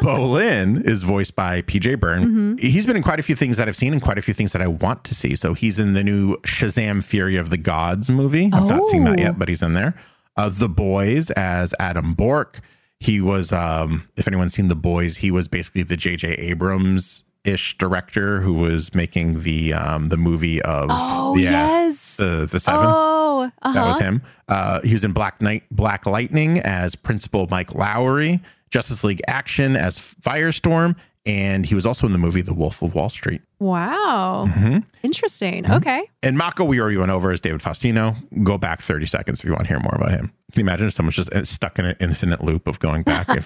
[0.02, 2.56] Bolin is voiced by PJ Byrne.
[2.56, 2.60] Mhm.
[2.60, 4.52] He's been in quite a few things that I've seen and quite a few things
[4.54, 5.36] that I want to see.
[5.36, 8.50] So he's in the new Shazam Fury of the Gods movie.
[8.54, 9.22] I've not seen that Oh.
[9.22, 9.96] yet, but he's in there.
[10.38, 12.62] Uh, the Boys as Adam Bourke.
[13.00, 16.34] He was, um, if anyone's seen The Boys, he was basically the J.J.
[16.34, 22.18] Abrams ish director who was making the um, the movie of Oh, yeah yes.
[22.18, 22.86] the the seven.
[22.86, 23.74] Oh, uh-huh.
[23.74, 24.22] That was him.
[24.48, 29.76] Uh, he was in Black Knight, Black Lightning as Principal Mike Lowry, Justice League Action
[29.76, 33.42] as Firestorm, and he was also in the movie The Wolf of Wall Street.
[33.60, 34.48] Wow.
[34.50, 34.84] Mhm.
[35.04, 35.70] Interesting.
[35.70, 36.02] Okay.
[36.24, 38.16] And Mako, we already went over as David Faustino.
[38.44, 40.32] Go back 30 seconds if you want to hear more about him.
[40.52, 43.28] Can you imagine if someone's just uh, stuck in an infinite loop of going back?
[43.30, 43.46] If...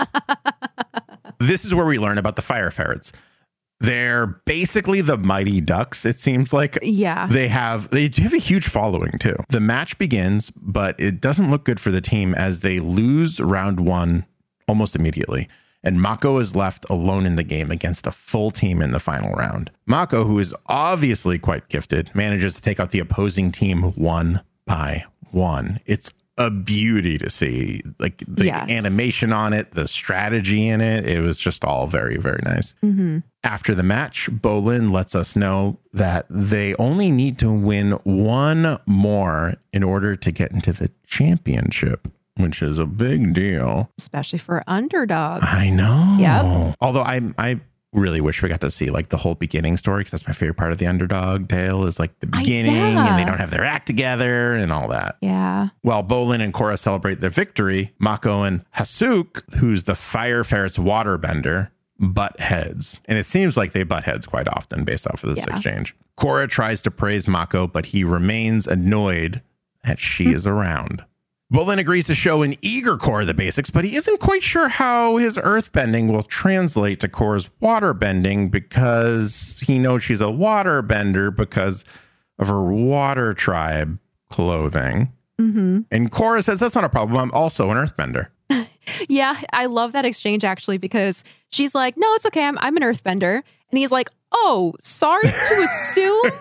[1.40, 3.12] this is where we learn about the fire ferrets.
[3.84, 6.80] They're basically the mighty ducks, it seems like.
[6.82, 7.28] Yeah.
[7.28, 9.36] They have they have a huge following too.
[9.50, 13.82] The match begins, but it doesn't look good for the team as they lose round
[13.82, 14.26] one
[14.70, 15.50] almost immediately.
[15.84, 19.32] And Mako is left alone in the game against a full team in the final
[19.34, 19.70] round.
[19.86, 25.04] Mako, who is obviously quite gifted, manages to take out the opposing team one by
[25.32, 25.82] one.
[25.86, 27.82] It's a beauty to see.
[28.00, 28.70] Like the Yes.
[28.70, 31.08] animation on it, the strategy in it.
[31.08, 32.74] It was just all very, very nice.
[32.82, 38.80] hmm After the match, Bolin lets us know that they only need to win one
[38.88, 43.92] more in order to get into the championship, which is a big deal.
[44.00, 45.46] Especially for underdogs.
[45.48, 46.18] I know.
[46.20, 46.76] Yep.
[46.82, 47.60] Although I I
[47.94, 50.56] really wish we got to see like the whole beginning story because that's my favorite
[50.58, 53.10] part of the underdog tale is like the I- beginning yeah.
[53.10, 55.18] and they don't have their act together and all that.
[55.22, 55.70] Yeah.
[55.82, 61.70] While Bolin and Korra celebrate their victory, Mako and Hasook, who's the fire ferret's waterbender,
[62.00, 63.00] butt heads.
[63.06, 65.56] And it seems like they butt heads quite often based off of this Yeah.
[65.56, 65.96] exchange.
[66.20, 69.42] Korra tries to praise Mako, but he remains annoyed
[69.84, 71.04] that she is around.
[71.54, 75.18] Bolin agrees to show an eager Korra the basics, but he isn't quite sure how
[75.18, 81.86] his earthbending will translate to Korra's waterbending because he knows she's a waterbender because
[82.40, 84.00] of her water tribe
[84.32, 85.12] clothing.
[85.38, 87.18] hmm And Korra says, That's not a problem.
[87.20, 88.28] I'm also an earthbender.
[89.08, 92.44] Yeah, I love that exchange actually because she's like, "No, it's okay.
[92.44, 93.36] I'm I'm an earthbender."
[93.72, 95.68] And he's like, "Oh, sorry to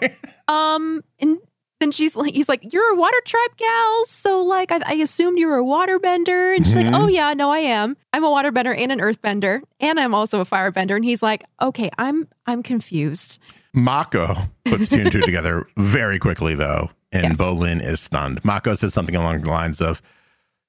[0.02, 0.10] assume."
[0.48, 1.38] um and
[1.82, 5.38] then she's like he's like, "You're a water tribe gal, so like I, I assumed
[5.38, 6.84] you were a waterbender." And she's Mhm.
[6.92, 7.96] like, "Oh yeah, no I am.
[8.12, 11.90] I'm a waterbender and an earthbender, and I'm also a firebender." And he's like, "Okay,
[11.98, 13.38] I'm I'm confused."
[13.74, 17.38] Mako puts two and two together very quickly, though, and Yes.
[17.38, 18.44] Bolin is stunned.
[18.44, 20.00] Mako says something along the lines of,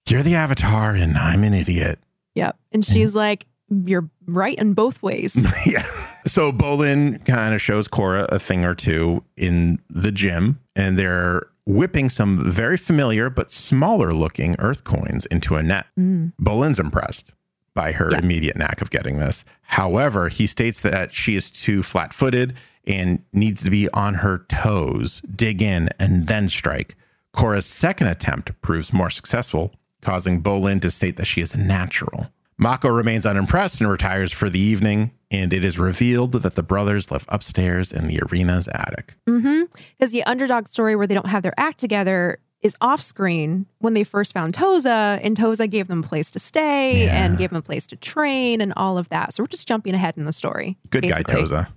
[0.08, 2.00] You're the avatar and I'm an idiot.
[2.36, 2.58] Yep.
[2.72, 5.86] And she's like, "You're right in both ways." yeah.
[6.26, 11.48] So Bolin kind of shows Korra a thing or two in the gym, and they're
[11.66, 15.86] whipping some very familiar but smaller looking earth coins into a net.
[15.98, 16.34] Mm.
[16.40, 17.32] Bolin's impressed
[17.74, 18.20] by her Yeah.
[18.20, 19.46] immediate knack of getting this.
[19.62, 22.54] However, he states that she is too flat footed
[22.86, 26.96] and needs to be on her toes, dig in, and then strike.
[27.34, 32.28] Korra's second attempt proves more successful, causing Bolin to state that she is a natural.
[32.58, 37.10] Mako remains unimpressed and retires for the evening, and it is revealed that the brothers
[37.12, 39.16] live upstairs in the arena's attic.
[39.28, 39.64] Mm-hmm.
[39.98, 43.94] Because the underdog story where they don't have their act together is off screen when
[43.94, 47.26] they first found Toza, and Toza gave them a place to stay Yeah.
[47.26, 49.34] and gave them a place to train and all of that.
[49.34, 50.78] So we're just jumping ahead in the story.
[50.90, 51.34] Good basically.
[51.34, 51.68] guy, Toza.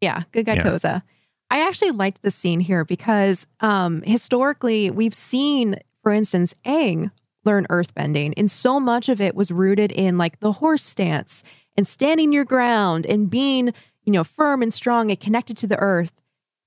[0.00, 0.62] Yeah, good guy Yeah.
[0.62, 1.02] Toza.
[1.50, 7.10] I actually liked the scene here because um, historically we've seen, for instance, Aang
[7.46, 11.42] learn earthbending, and so much of it was rooted in like the horse stance
[11.76, 13.72] and standing your ground and being,
[14.04, 16.12] you know, firm and strong and connected to the earth.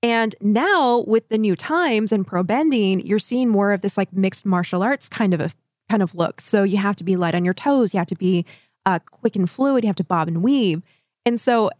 [0.02, 4.12] And now with the new times and pro bending, you're seeing more of this like
[4.12, 5.52] mixed martial arts kind of a
[5.90, 6.40] kind of look.
[6.40, 8.46] So you have to be light on your toes, you have to be
[8.86, 10.82] uh, quick and fluid, you have to bob and weave.
[11.26, 11.70] And so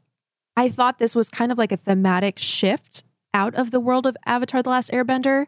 [0.57, 4.17] I thought this was kind of like a thematic shift out of the world of
[4.27, 5.47] Avatar The Last Airbender,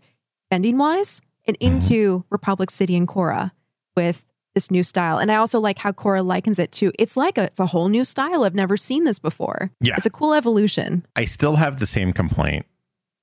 [0.50, 1.74] bending wise, and mm-hmm.
[1.74, 3.52] into Republic City and Korra
[3.96, 4.24] with
[4.54, 5.18] this new style.
[5.18, 7.88] And I also like how Korra likens it to it's like a it's a whole
[7.88, 8.44] new style.
[8.44, 9.70] I've never seen this before.
[9.80, 9.94] Yeah.
[9.96, 12.66] It's a cool evolution, I still have the same complaint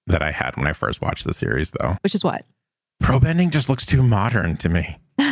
[0.08, 1.98] that I had when I first watched the series, though.
[2.02, 2.46] which is what?
[3.00, 4.98] Pro bending just looks too modern to me.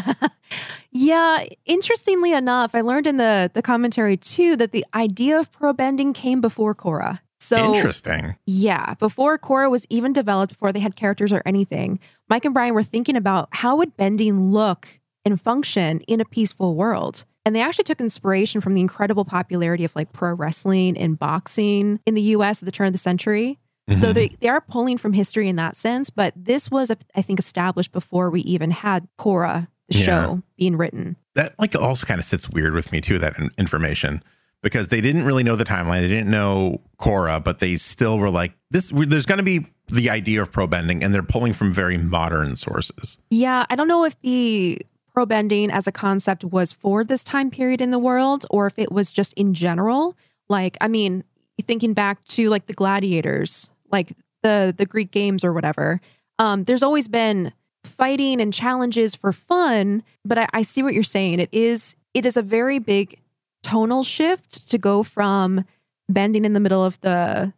[0.92, 5.72] Yeah, interestingly enough, I learned in the the commentary too that the idea of pro
[5.74, 7.20] bending came before Korra.
[7.40, 8.36] So Interesting.
[8.46, 12.74] Yeah, before Korra was even developed, before they had characters or anything, Mike and Bryan
[12.74, 17.26] were thinking about how would bending look and function in a peaceful world.
[17.46, 22.00] And they actually took inspiration from the incredible popularity of like pro wrestling and boxing
[22.06, 23.60] in the US at the turn of the century.
[23.94, 24.14] So Mhm.
[24.16, 27.94] they, they are pulling from history in that sense, but this was, I think, established
[27.94, 30.06] before we even had Korra, the Yeah.
[30.06, 31.16] show, being written.
[31.36, 33.20] that like also kind of sits weird with me too.
[33.20, 34.24] That in- information
[34.64, 36.02] because they didn't really know the timeline.
[36.02, 38.92] They didn't know Korra, but they still were like this.
[38.94, 42.56] There's going to be the idea of pro bending, and they're pulling from very modern
[42.56, 43.18] sources.
[43.30, 44.82] Yeah, I don't know if the
[45.14, 48.78] pro bending as a concept was for this time period in the world or if
[48.78, 50.16] it was just in general.
[50.50, 51.24] Like, I mean,
[51.64, 56.00] thinking back to like the gladiators, like the the Greek games or whatever.
[56.40, 57.52] Um, there's always been
[57.84, 61.40] fighting and challenges for fun, but I, I see what you're saying.
[61.40, 63.20] It is it is a very big
[63.68, 65.66] tonal shift to go from
[66.10, 67.52] bending in the middle of the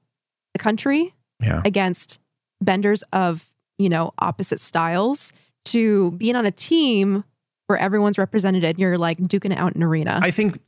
[0.53, 1.61] the country Yeah.
[1.65, 2.19] against
[2.61, 5.31] benders of you know opposite styles
[5.65, 7.23] to being on a team
[7.67, 10.19] where everyone's represented and you're like duking it out in an arena.
[10.23, 10.59] I think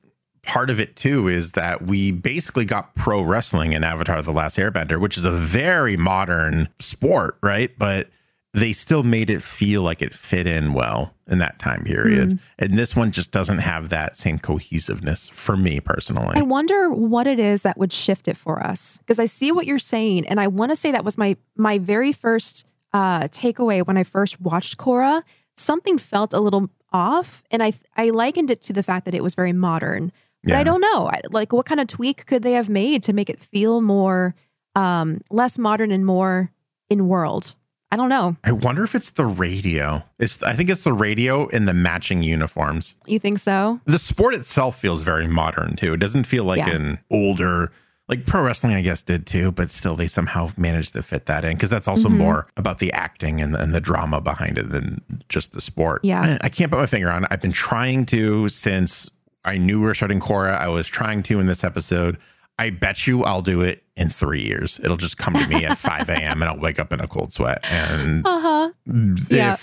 [0.43, 4.57] part of it too is that we basically got pro wrestling in Avatar: The Last
[4.57, 7.71] Airbender, which is a very modern sport, right?
[7.77, 8.09] But
[8.53, 12.37] they still made it feel like it fit in well in that time period.
[12.59, 16.37] And this one just doesn't have that same cohesiveness for me personally.
[16.37, 19.65] I wonder what it is that would shift it for us because I see what
[19.65, 23.85] you're saying, and I want to say that was my my very first uh, takeaway
[23.85, 25.23] when I first watched Korra,
[25.57, 29.23] Something felt a little off, and I I likened it to the fact that it
[29.23, 30.11] was very modern.
[30.43, 30.59] But Yeah.
[30.59, 33.29] I don't know, I, like what kind of tweak could they have made to make
[33.29, 34.33] it feel more
[34.75, 36.51] um, less modern and more
[36.89, 37.55] in world?
[37.91, 38.37] I don't know.
[38.43, 40.03] I wonder if it's the radio.
[40.17, 42.95] It's I think it's the radio and the matching uniforms.
[43.05, 43.81] You think so?
[43.85, 45.93] The sport itself feels very modern too.
[45.93, 46.69] It doesn't feel like Yeah.
[46.71, 47.71] an older
[48.07, 51.45] Like pro wrestling, I guess, did too, but still, they somehow managed to fit that
[51.45, 52.17] in because that's also mm-hmm.
[52.17, 54.99] more about the acting and, and the drama behind it than
[55.29, 56.03] just the sport.
[56.03, 56.37] Yeah.
[56.41, 57.29] I, I can't put my finger on it.
[57.31, 59.09] I've been trying to since
[59.45, 60.57] I knew we were starting Korra.
[60.59, 62.17] I was trying to in this episode.
[62.61, 64.79] I bet you I'll do it in three years.
[64.83, 66.41] It'll just come to me at 5 a.m.
[66.41, 67.59] and I'll wake up in a cold sweat.
[67.63, 68.71] And uh-huh.
[68.85, 69.57] if yeah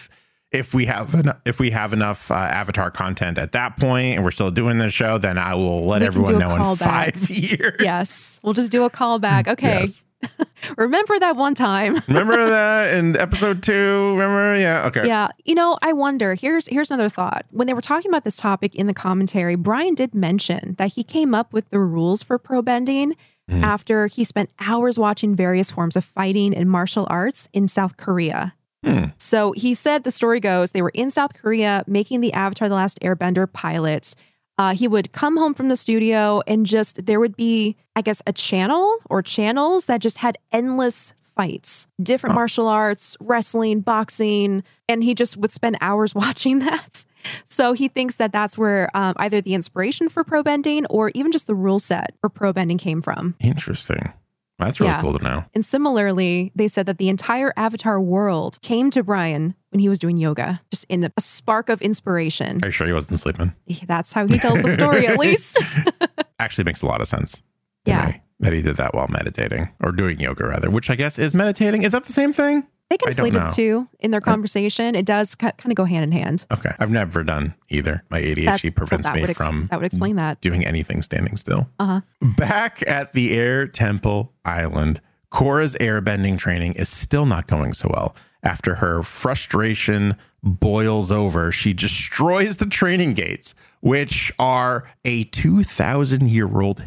[0.51, 4.25] if we have en- if we have enough uh, Avatar content at that point, and
[4.25, 7.15] we're still doing the show, then I will let we everyone know in back.
[7.15, 7.81] five years.
[7.81, 9.47] Yes, we'll just do a callback.
[9.49, 9.81] Okay.
[9.81, 10.05] Yes.
[10.77, 12.03] remember that one time.
[12.09, 14.17] remember that in episode two.
[14.17, 14.59] Remember?
[14.59, 14.87] Yeah.
[14.87, 15.07] Okay.
[15.07, 15.29] Yeah.
[15.45, 16.35] You know, I wonder.
[16.35, 17.47] Here's here's another thought.
[17.51, 21.05] When they were talking about this topic in the commentary, Bryan did mention that he
[21.05, 23.17] came up with the rules for pro bending
[23.51, 23.63] mm.
[23.63, 28.55] after he spent hours watching various forms of fighting and martial arts in South Korea.
[28.85, 29.07] Hmm.
[29.19, 32.77] So he said the story goes they were in South Korea making the Avatar The
[32.77, 34.15] Last Airbender pilot.
[34.59, 38.21] Uh, he would come home from the studio and just, there would be, I guess,
[38.27, 44.65] a channel or channels that just had endless fights, different martial arts, wrestling, boxing.
[44.89, 47.07] And he just would spend hours watching that.
[47.45, 51.31] So he thinks that that's where um, either the inspiration for pro bending or even
[51.31, 53.37] just the rule set for pro bending came from.
[53.41, 54.13] Interesting.
[54.59, 55.01] That's really yeah.
[55.01, 55.45] cool to know.
[55.55, 59.99] And similarly, they said that the entire Avatar world came to Bryan when he was
[59.99, 62.59] doing yoga, just in a spark of inspiration.
[62.63, 63.55] Are you sure he wasn't sleeping?
[63.87, 65.59] That's how he tells the story, at least.
[66.41, 67.43] Actually, makes a lot of sense.
[67.85, 68.07] Yeah.
[68.07, 71.35] Me, that he did that while meditating or doing yoga, rather, which I guess is
[71.35, 71.83] meditating.
[71.83, 72.67] Is that the same thing?
[72.91, 74.95] They conflated the two in their conversation.
[74.95, 76.47] It does kind of go hand in hand.
[76.51, 76.75] Okay.
[76.79, 78.03] I've never done either.
[78.09, 80.41] My ADHD that, prevents me ex- from that would explain that.
[80.41, 81.69] doing anything standing still.
[81.79, 82.01] Uh-huh.
[82.23, 88.17] Back at the Air Temple Island, Korra's airbending training is still not going so well.
[88.43, 96.61] After her frustration boils over, she destroys the training gates, which are a 2,000 year
[96.61, 96.81] old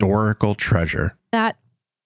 [0.00, 1.16] historical treasure.
[1.32, 1.56] That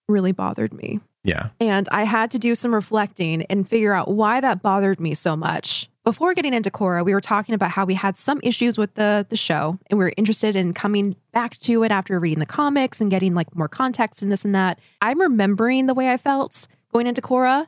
[0.08, 1.00] really bothered me.
[1.24, 1.48] Yeah.
[1.60, 5.36] And I had to do some reflecting and figure out why that bothered me so
[5.36, 5.88] much.
[6.04, 9.26] Before getting into Korra, we were talking about how we had some issues with the
[9.28, 13.00] the show and we are interested in coming back to it after reading the comics
[13.00, 14.78] and getting like more context and this and that.
[15.02, 17.66] I'm remembering the way I felt going into Korra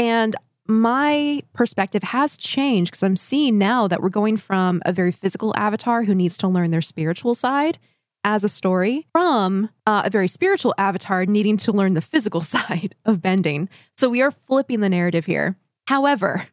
[0.00, 0.34] and
[0.66, 5.54] my perspective has changed because I'm seeing now that we're going from a very physical
[5.56, 7.78] avatar who needs to learn their spiritual side
[8.26, 12.94] as a story from uh, a very spiritual avatar needing to learn the physical side
[13.06, 13.70] of bending.
[13.96, 15.56] So we are flipping the narrative here.
[15.86, 16.48] However,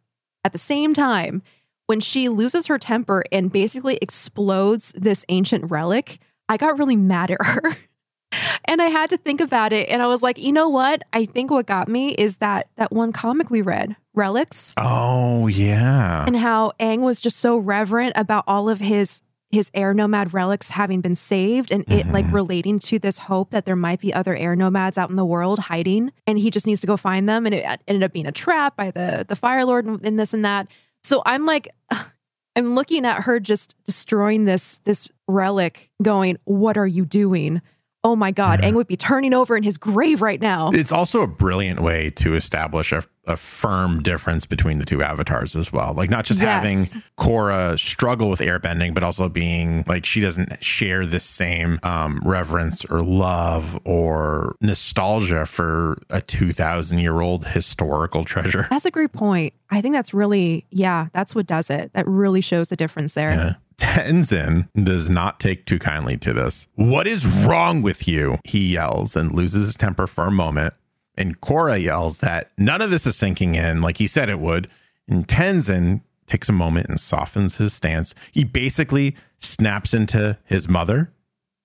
[0.46, 1.42] at the same time,
[1.88, 7.32] when she loses her temper and basically explodes this ancient relic, I got really mad
[7.32, 7.76] at her.
[8.66, 11.02] and I had to think about it and I was like, "You know what?
[11.12, 16.24] I think what got me is that that one comic we read, Relics." Oh, yeah.
[16.26, 19.22] And how Aang was just so reverent about all of his
[19.54, 22.12] his air nomad relics having been saved and it mm-hmm.
[22.12, 25.26] like relating to this hope that there might be other air nomads out in the
[25.26, 26.12] world hiding.
[26.26, 27.46] And he just needs to go find them.
[27.46, 30.44] And it ended up being a trap by the the fire lord and this and
[30.44, 30.68] that.
[31.04, 31.70] So i'm like
[32.56, 37.62] i'm looking at her just destroying this this relic going what are you doing?
[38.04, 40.72] Oh my god Aang would be turning over in his grave right now.
[40.72, 45.56] It's also a brilliant way to establish a a firm difference between the two avatars
[45.56, 45.94] as well.
[45.94, 46.48] Like not just yes.
[46.48, 52.22] having Korra struggle with airbending, but also being like she doesn't share the same um,
[52.24, 58.68] reverence or love or nostalgia for a two thousand year old historical treasure.
[58.70, 59.54] That's a great point.
[59.70, 61.92] I think that's really yeah, that's what does it.
[61.94, 63.32] That really shows the difference there.
[63.32, 63.54] Yeah.
[63.78, 66.68] Tenzin does not take too kindly to this.
[66.76, 68.38] What is wrong with you?
[68.46, 70.74] He yells and loses his temper for a moment.
[71.16, 74.70] And Korra yells that none of this is sinking in like he said it would.
[75.08, 78.16] And Tenzin takes a moment and softens his stance.
[78.32, 81.12] He basically snaps into his mother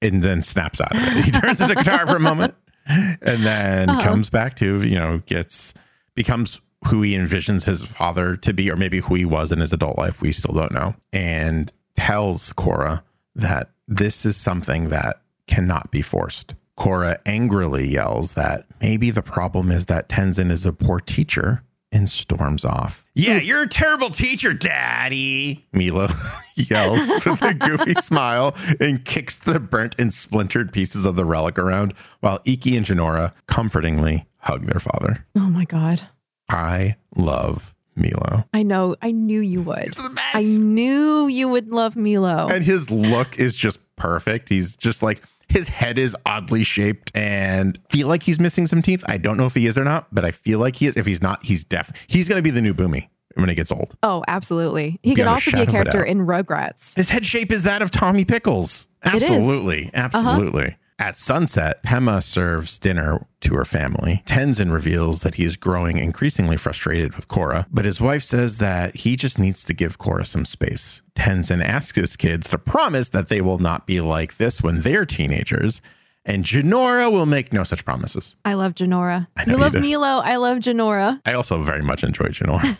[0.02, 1.24] and then snaps out of it.
[1.24, 2.54] He turns into Katara for a moment
[2.86, 4.02] and then uh-huh.
[4.02, 5.74] comes back to, you know, gets
[6.14, 9.72] becomes who he envisions his father to be, or maybe who he was in his
[9.72, 10.20] adult life.
[10.20, 10.94] We still don't know.
[11.12, 13.02] And tells Korra
[13.34, 16.54] that this is something that cannot be forced.
[16.78, 22.08] Korra angrily yells that maybe the problem is that Tenzin is a poor teacher and
[22.08, 23.04] storms off.
[23.14, 25.66] Yeah, you're a terrible teacher, Daddy.
[25.74, 26.14] Meelo
[26.54, 31.58] yells with a goofy smile and kicks the burnt and splintered pieces of the relic
[31.58, 35.24] around while Ikki and Jinora comfortingly hug their father.
[35.34, 36.02] Oh my God.
[36.48, 38.44] I love Meelo.
[38.54, 38.94] I know.
[39.02, 39.90] I knew you would.
[40.34, 42.50] I knew you would love Meelo.
[42.52, 44.48] And his look is just perfect.
[44.48, 49.02] He's just like, his head is oddly shaped and feel like he's missing some teeth.
[49.06, 50.96] I don't know if he is or not, but I feel like he is.
[50.96, 51.92] If he's not, he's deaf.
[52.06, 53.96] He's going to be the new Bumi when he gets old.
[54.02, 54.98] Oh, absolutely.
[55.02, 56.94] He could also be a character in Rugrats.
[56.94, 58.88] His head shape is that of Tommy Pickles.
[59.02, 59.90] Absolutely.
[59.94, 60.66] Absolutely.
[60.66, 60.74] Uh-huh.
[61.00, 64.22] At sunset, Pema serves dinner to her family.
[64.26, 68.96] Tenzin reveals that he is growing increasingly frustrated with Korra, but his wife says that
[68.96, 71.02] he just needs to give Korra some space.
[71.14, 75.06] Tenzin asks his kids to promise that they will not be like this when they're
[75.06, 75.80] teenagers,
[76.24, 78.36] and Jinora will make no such promises.
[78.44, 79.28] I love Jinora.
[79.36, 79.72] I You love.
[79.72, 80.20] Meelo.
[80.22, 81.20] I love Jinora.
[81.24, 82.76] I also very much enjoy Jinora.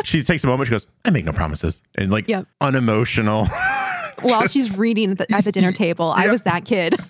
[0.04, 1.80] she takes a moment, she goes, I make no promises.
[1.94, 2.46] And like Yep.
[2.60, 3.48] unemotional.
[4.20, 6.94] While she's reading at the, at the dinner table, I was that kid.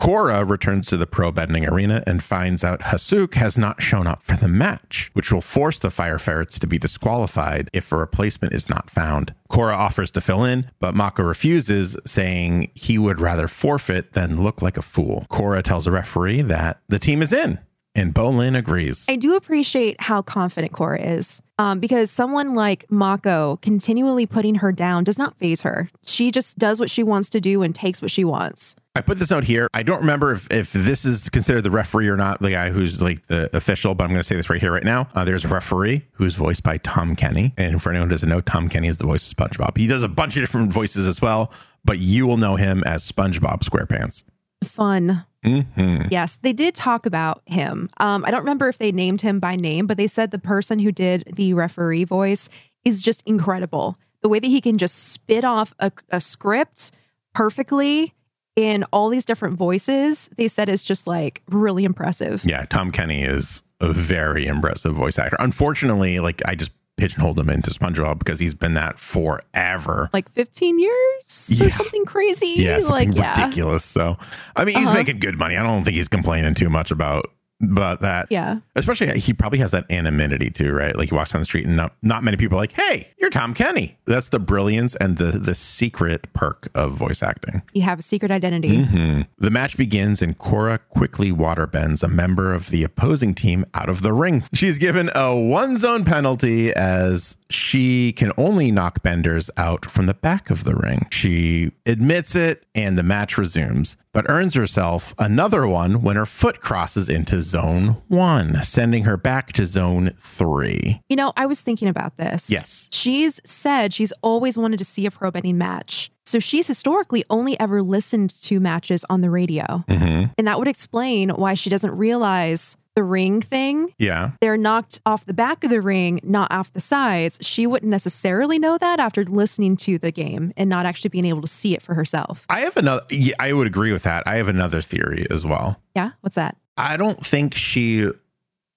[0.00, 4.22] Korra returns to the pro bending arena and finds out Hasook has not shown up
[4.22, 8.54] for the match, which will force the Fire Ferrets to be disqualified if a replacement
[8.54, 9.34] is not found.
[9.50, 14.62] Korra offers to fill in, but Mako refuses, saying he would rather forfeit than look
[14.62, 15.26] like a fool.
[15.30, 17.58] Korra tells a referee that the team is in,
[17.94, 19.06] and Bolin agrees.
[19.08, 21.42] I do appreciate how confident Korra is.
[21.58, 25.90] Um, because someone like Mako continually putting her down does not faze her.
[26.04, 28.74] She just does what she wants to do and takes what she wants.
[28.96, 29.68] I put this note here.
[29.72, 33.00] I don't remember if, if this is considered the referee or not, the guy who's
[33.00, 35.08] like the official, but I'm going to say this right here, right now.
[35.14, 37.52] Uh, there's a referee who's voiced by Tom Kenny.
[37.56, 39.76] And for anyone who doesn't know, Tom Kenny is the voice of SpongeBob.
[39.76, 41.52] He does a bunch of different voices as well,
[41.84, 44.24] but you will know him as SpongeBob SquarePants.
[44.64, 45.24] Fun.
[45.44, 47.88] hmm Yes, they did talk about him.
[47.98, 50.78] Um, I don't remember if they named him by name, but they said the person
[50.78, 52.48] who did the referee voice
[52.84, 53.96] is just incredible.
[54.22, 56.90] The way that he can just spit off a, a script
[57.34, 58.14] perfectly
[58.56, 62.44] in all these different voices, they said is just like really impressive.
[62.44, 65.36] Yeah, Tom Kenny is a very impressive voice actor.
[65.38, 70.10] Unfortunately, like I just pigeonholed him into SpongeBob because he's been that forever.
[70.12, 72.54] Like 15 years or something crazy.
[72.56, 73.40] Yeah, something like, yeah.
[73.44, 73.84] ridiculous.
[73.84, 74.16] So,
[74.56, 74.96] I mean, he's Uh-huh.
[74.96, 75.56] making good money.
[75.56, 77.30] I don't think he's complaining too much about
[77.62, 78.26] about that.
[78.30, 78.60] Yeah.
[78.76, 80.96] Especially, he probably has that anonymity too, right?
[80.96, 83.30] Like he walks down the street and not, not many people are like, "Hey, you're
[83.30, 87.62] Tom Kenny." That's the brilliance and the the secret perk of voice acting.
[87.72, 88.78] You have a secret identity.
[88.78, 89.26] Mhm.
[89.38, 94.02] The match begins and Korra quickly waterbends a member of the opposing team out of
[94.02, 94.44] the ring.
[94.52, 100.14] She's given a one zone penalty as she can only knock benders out from the
[100.14, 101.06] back of the ring.
[101.10, 106.60] She admits it and the match resumes, but earns herself another one when her foot
[106.60, 111.00] crosses into zone one, sending her back to zone three.
[111.08, 112.50] You know, I was thinking about this.
[112.50, 112.88] Yes.
[112.92, 116.10] She's said she's always wanted to see a pro bending match.
[116.26, 119.84] So she's historically only ever listened to matches on the radio.
[119.88, 123.94] hmm And that would explain why she doesn't realize the ring thing.
[123.98, 124.32] Yeah.
[124.40, 127.38] They're knocked off the back of the ring, not off the sides.
[127.40, 131.42] She wouldn't necessarily know that after listening to the game and not actually being able
[131.42, 132.46] to see it for herself.
[132.50, 134.26] I have another, yeah, I would agree with that.
[134.26, 135.80] I have another theory as well.
[135.94, 136.10] Yeah?
[136.20, 136.56] What's that?
[136.76, 138.08] I don't think she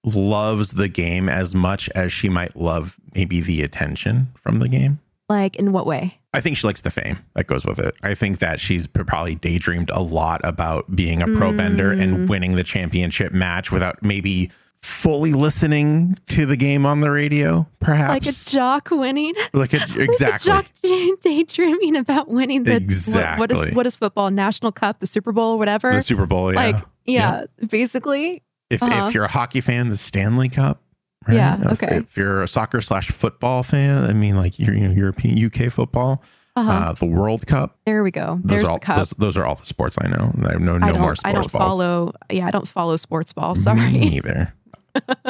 [0.04, 5.00] loves the game as much as she might love maybe the attention from the game.
[5.28, 6.18] Like, in what way?
[6.34, 7.94] I think she likes the fame that goes with it.
[8.02, 12.02] I think that she's probably daydreamed a lot about being a pro bender Mm.
[12.02, 14.50] and winning the championship match without maybe
[14.82, 18.26] fully listening to the game on the radio, perhaps.
[18.26, 19.32] Like a jock winning?
[19.54, 20.52] Like a- exactly.
[20.52, 22.80] Like a jock daydreaming about winning the
[23.14, 24.30] what- what is what is football?
[24.30, 25.92] National Cup, the Super Bowl, whatever.
[25.94, 26.60] the Super Bowl, yeah.
[26.60, 26.76] Like,
[27.06, 28.42] yeah, basically.
[28.70, 29.06] if uh-huh.
[29.08, 30.80] if you're a hockey fan, the Stanley Cup.
[31.26, 31.36] Right?
[31.36, 31.96] Yeah, If- okay.
[31.98, 35.70] If you're a soccer slash football fan, I mean, like you're, you know, European UK
[35.72, 36.22] football,
[36.56, 36.70] Uh-huh.
[36.70, 37.76] uh, the World Cup.
[37.86, 38.38] there we go.
[38.44, 38.96] Those There's are all the cup.
[38.98, 40.32] Those, those are all the sports I know.
[40.44, 41.70] I know no I more sports I don't balls.
[41.70, 42.12] follow.
[42.30, 43.54] Yeah, I don't follow sports ball.
[43.54, 43.90] Me Sorry.
[43.98, 44.54] neither.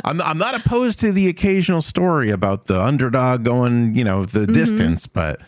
[0.05, 4.41] I'm I'm not opposed to the occasional story about the underdog going, you know, the
[4.41, 4.53] Mm-hmm.
[4.53, 5.41] distance, but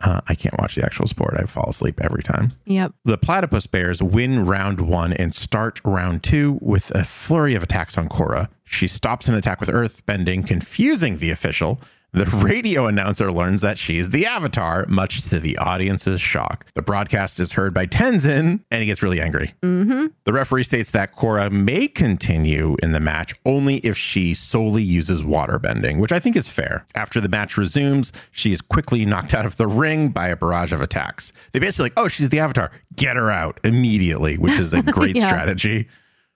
[0.00, 1.34] uh, I can't watch the actual sport.
[1.38, 2.52] I fall asleep every time.
[2.66, 2.92] Yep.
[3.04, 7.98] The Platypus Bears win round one and start round two with a flurry of attacks
[7.98, 8.48] on Korra.
[8.64, 11.80] She stops an attack with earth bending, confusing the official.
[12.12, 16.64] The radio announcer learns that she's the Avatar, much to the audience's shock.
[16.74, 19.54] The broadcast is heard by Tenzin, and he gets really angry.
[19.62, 20.06] Mm-hmm.
[20.24, 25.22] The referee states that Korra may continue in the match only if she solely uses
[25.22, 26.86] water bending, which I think is fair.
[26.94, 30.72] After the match resumes, she is quickly knocked out of the ring by a barrage
[30.72, 31.30] of attacks.
[31.52, 32.70] They basically like, oh, she's the Avatar.
[32.96, 35.28] Get her out immediately, which is a great Yeah.
[35.28, 35.88] strategy.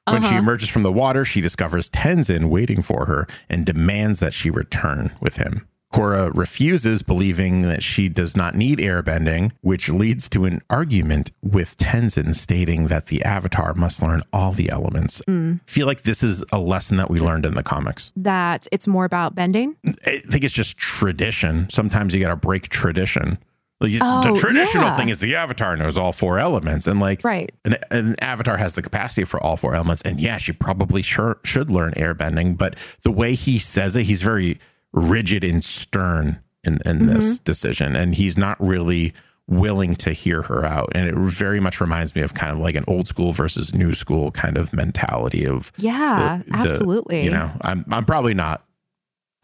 [0.07, 0.39] When she Uh-huh.
[0.39, 5.13] emerges from the water, she discovers Tenzin waiting for her and demands that she return
[5.21, 5.67] with him.
[5.93, 11.77] Korra refuses, believing that she does not need airbending, which leads to an argument with
[11.77, 15.21] Tenzin stating that the Avatar must learn all the elements.
[15.29, 15.61] Mm.
[15.67, 18.11] feel like this is a lesson that we learned in the comics.
[18.17, 19.77] That it's more about bending.
[20.07, 21.69] I think it's just tradition.
[21.71, 23.37] Sometimes you got to break tradition.
[23.83, 24.97] Like, Oh, the traditional yeah.
[24.97, 27.53] thing is the Avatar knows all four elements, and like Right.
[27.65, 31.39] an, an avatar has the capacity for all four elements and yeah she probably sure
[31.45, 34.59] should learn airbending but the way he says it he's very
[34.93, 37.07] rigid and stern in, in mm-hmm.
[37.15, 39.13] this decision and he's not really
[39.49, 40.89] willing to hear her out.
[40.95, 43.93] And it very much reminds me of kind of like an old school versus new
[43.93, 47.25] school kind of mentality of Yeah, the- the- absolutely.
[47.25, 48.65] you know, I'm I'm probably not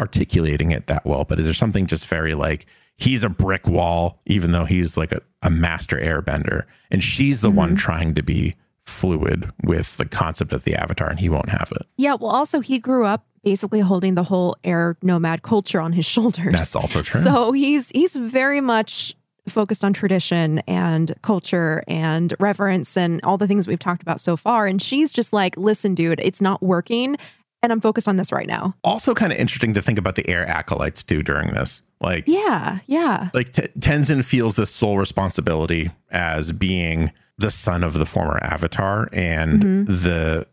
[0.01, 2.66] articulating it that well, but is there something just very like
[2.99, 7.51] he's a brick wall, even though he's like a, a master airbender, and she's the
[7.51, 7.79] one Mhm.
[7.79, 11.87] trying to be fluid with the concept of the avatar, and he won't have it.
[11.97, 16.05] Yeah, well, also, he grew up basically holding the whole air nomad culture on his
[16.15, 16.53] shoulders.
[16.53, 17.23] That's also true.
[17.23, 19.15] So he's he's very much
[19.49, 24.37] focused on tradition and culture and reverence and all the things we've talked about so
[24.37, 24.67] far.
[24.67, 27.17] And she's just like, listen, dude, it's not working.
[27.63, 28.75] And I'm focused on this right now.
[28.85, 31.81] also, kind of interesting to think about the air acolytes too during this.
[32.01, 33.31] Like, Yeah, yeah.
[33.35, 39.09] like T- Tenzin feels this sole responsibility as being the son of the former Avatar
[39.13, 40.03] and Mhm.
[40.03, 40.47] the,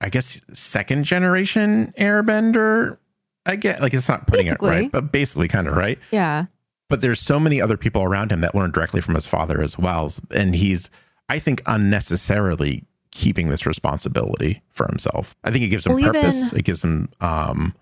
[0.00, 2.98] I guess, second generation Airbender.
[3.46, 4.68] I get like it's not putting Basically.
[4.68, 5.98] it right, but basically kind of right.
[6.10, 6.46] Yeah.
[6.88, 9.78] But there's so many other people around him that learn directly from his father as
[9.78, 10.90] well, and he's,
[11.28, 15.36] I think, unnecessarily keeping this responsibility for himself.
[15.44, 16.46] I think it gives him Well, purpose.
[16.48, 17.74] even- It gives him um,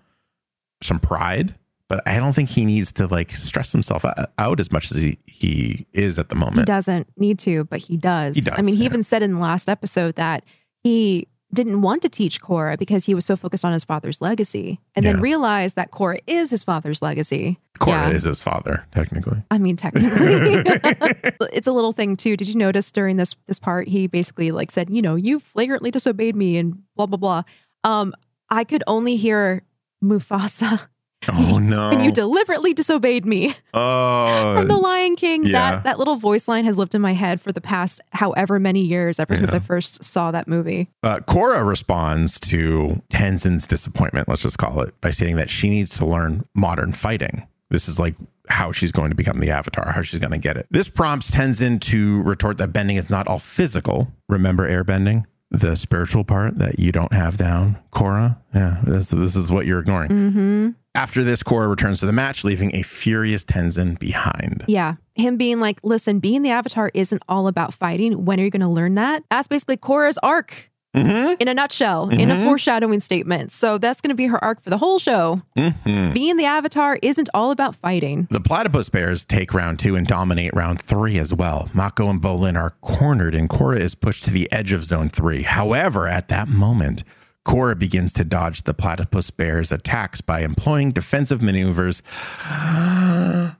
[0.81, 1.55] some pride,
[1.89, 4.03] but I don't think he needs to like stress himself
[4.37, 6.59] out as much as he, he is at the moment.
[6.59, 8.35] He doesn't need to, but he does.
[8.35, 8.89] He does, I mean, he yeah.
[8.89, 10.43] even said in the last episode that
[10.83, 14.81] he didn't want to teach Korra because he was so focused on his father's legacy
[14.95, 15.13] and Yeah.
[15.13, 17.57] then realized that Korra is his father's legacy.
[17.79, 18.09] Korra Yeah.
[18.09, 19.41] is his father, technically.
[19.49, 20.11] I mean, technically,
[21.53, 22.35] it's a little thing too.
[22.35, 25.89] Did you notice during this this part, he basically like said, you know, you flagrantly
[25.89, 27.43] disobeyed me and blah blah blah.
[27.85, 28.13] Um,
[28.49, 29.63] I could only hear
[30.03, 30.87] Mufasa,
[31.37, 31.89] Oh no!
[31.89, 35.45] and you deliberately disobeyed me oh, from The Lion King.
[35.45, 35.51] yeah.
[35.51, 38.81] That that little voice line has lived in my head for the past however many
[38.81, 40.89] years, ever since I first saw that movie.
[41.03, 45.97] Uh, Korra responds to Tenzin's disappointment, let's just call it, by stating that she needs
[45.97, 47.47] to learn modern fighting.
[47.69, 48.15] This is like
[48.49, 50.67] how she's going to become the Avatar, how she's going to get it.
[50.71, 54.07] This prompts Tenzin to retort that bending is not all physical.
[54.29, 55.25] Remember airbending?
[55.49, 58.37] The spiritual part that you don't have down, Korra?
[58.53, 60.09] Yeah, this, this is what you're ignoring.
[60.09, 60.69] Mm-hmm.
[60.93, 64.65] After this, Korra returns to the match, leaving a furious Tenzin behind.
[64.67, 64.95] Yeah.
[65.15, 68.25] Him being like, listen, being the Avatar isn't all about fighting.
[68.25, 69.23] When are you going to learn that?
[69.29, 71.33] That's basically Korra's arc Mm-hmm.
[71.39, 72.43] in a nutshell, in a Mhm.
[72.43, 73.51] foreshadowing statement.
[73.51, 75.43] So that's going to be her arc for the whole show.
[75.55, 76.13] Mm-hmm.
[76.13, 78.27] Being the Avatar isn't all about fighting.
[78.31, 81.69] The Platypus Bears take round two and dominate round three as well.
[81.73, 85.43] Mako and Bolin are cornered, and Korra is pushed to the edge of zone three.
[85.43, 87.03] However, at that moment,
[87.45, 92.01] Korra begins to dodge the Platypus Bears' attacks by employing defensive maneuvers
[92.49, 93.55] that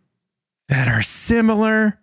[0.88, 2.00] are similar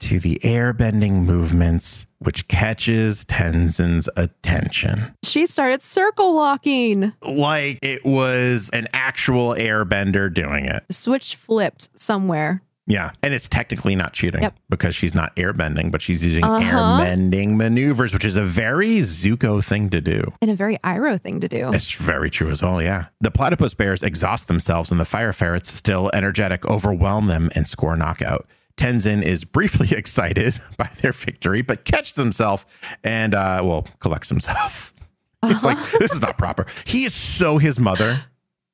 [0.00, 5.14] to the airbending movements, which catches Tenzin's attention.
[5.24, 7.12] She started circle walking.
[7.22, 10.84] Like it was an actual airbender doing it.
[10.90, 12.62] Switch flipped somewhere.
[12.86, 13.10] Yeah.
[13.22, 14.54] And it's technically not cheating Yep.
[14.68, 16.60] because she's not airbending, but she's using Uh-huh.
[17.00, 20.32] airbending maneuvers, which is a very Zuko thing to do.
[20.42, 21.70] And a very Iroh thing to do.
[21.72, 23.04] It's very true as well, yeah.
[23.20, 27.96] The platypus bears exhaust themselves and the fire ferrets, still energetic, overwhelm them and score
[27.96, 28.48] knockout.
[28.80, 32.64] Tenzin is briefly excited by their victory, but catches himself
[33.04, 34.94] and, uh, well, collects himself.
[35.42, 36.66] It's like, this is not proper.
[36.84, 38.24] He is so his mother.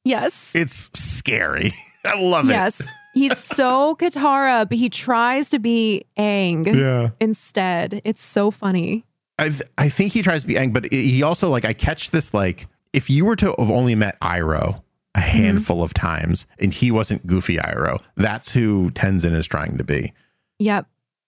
[0.05, 0.51] Yes.
[0.53, 1.73] It's scary.
[2.05, 2.55] I love it.
[2.55, 2.83] yes.
[3.15, 6.67] He's so Katara, but he tries to be Aang.
[6.75, 7.11] Yeah.
[7.21, 8.03] instead.
[8.05, 9.05] It's so funny.
[9.39, 12.35] I I think he tries to be Aang, but he also like I catch this
[12.35, 14.83] like if you were to have only met Iroh
[15.17, 19.85] a handful of times and he wasn't goofy Iroh, that's who Tenzin is trying to
[19.85, 20.13] be.
[20.61, 20.87] Yep.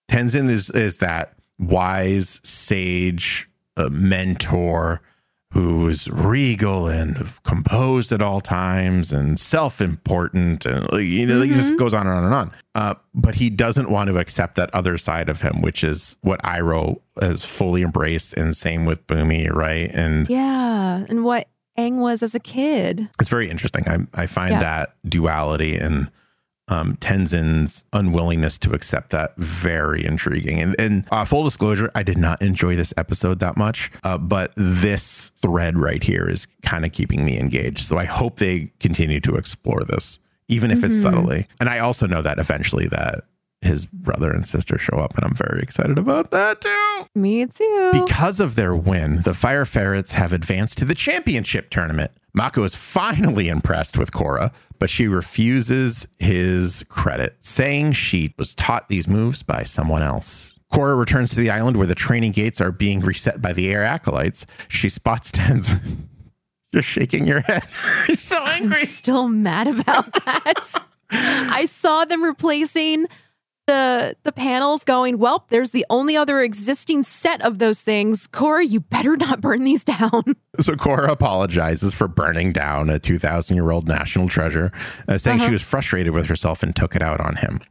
[0.09, 5.01] Tenzin is is that wise sage uh, mentor
[5.51, 11.73] who is regal and composed at all times and self-important and you know he just
[11.73, 11.77] Mhm.
[11.77, 14.97] goes on and on and on uh, but he doesn't want to accept that other
[14.97, 19.89] side of him which is what Iroh has fully embraced and same with Bumi right
[19.93, 21.05] and Yeah.
[21.09, 21.47] And what
[21.79, 23.09] Aang was as a kid.
[23.19, 24.59] it's very interesting I, I find Yeah.
[24.59, 26.11] that duality and
[26.71, 30.59] um, Tenzin's unwillingness to accept that very intriguing.
[30.61, 34.53] And, and uh, full disclosure, I did not enjoy this episode that much, uh, but
[34.55, 37.79] this thread right here is kind of keeping me engaged.
[37.87, 41.01] So I hope they continue to explore this, even if it's Mhm.
[41.01, 41.47] subtly.
[41.59, 43.23] And I also know that eventually that
[43.61, 47.05] his brother and sister show up, and I'm very excited about that too.
[47.15, 47.89] Me too.
[47.93, 52.11] Because of their win, the Fire Ferrets have advanced to the championship tournament.
[52.33, 58.87] Mako is finally impressed with Korra, but she refuses his credit, saying she was taught
[58.87, 60.53] these moves by someone else.
[60.71, 63.83] Korra returns to the island where the training gates are being reset by the air
[63.83, 64.45] acolytes.
[64.67, 65.97] She spots Tenzin.
[66.71, 67.63] You're shaking your head.
[68.07, 68.85] You're so I'm angry.
[68.85, 70.83] still mad about that.
[71.11, 73.07] I saw them replacing
[73.69, 78.25] the the panels going, well, there's the only other existing set of those things.
[78.27, 80.23] Korra, you better not burn these down.
[80.59, 84.73] So Korra apologizes for burning down a 2,000 year old national treasure,
[85.07, 85.47] uh, saying Uh-huh.
[85.47, 87.61] she was frustrated with herself and took it out on him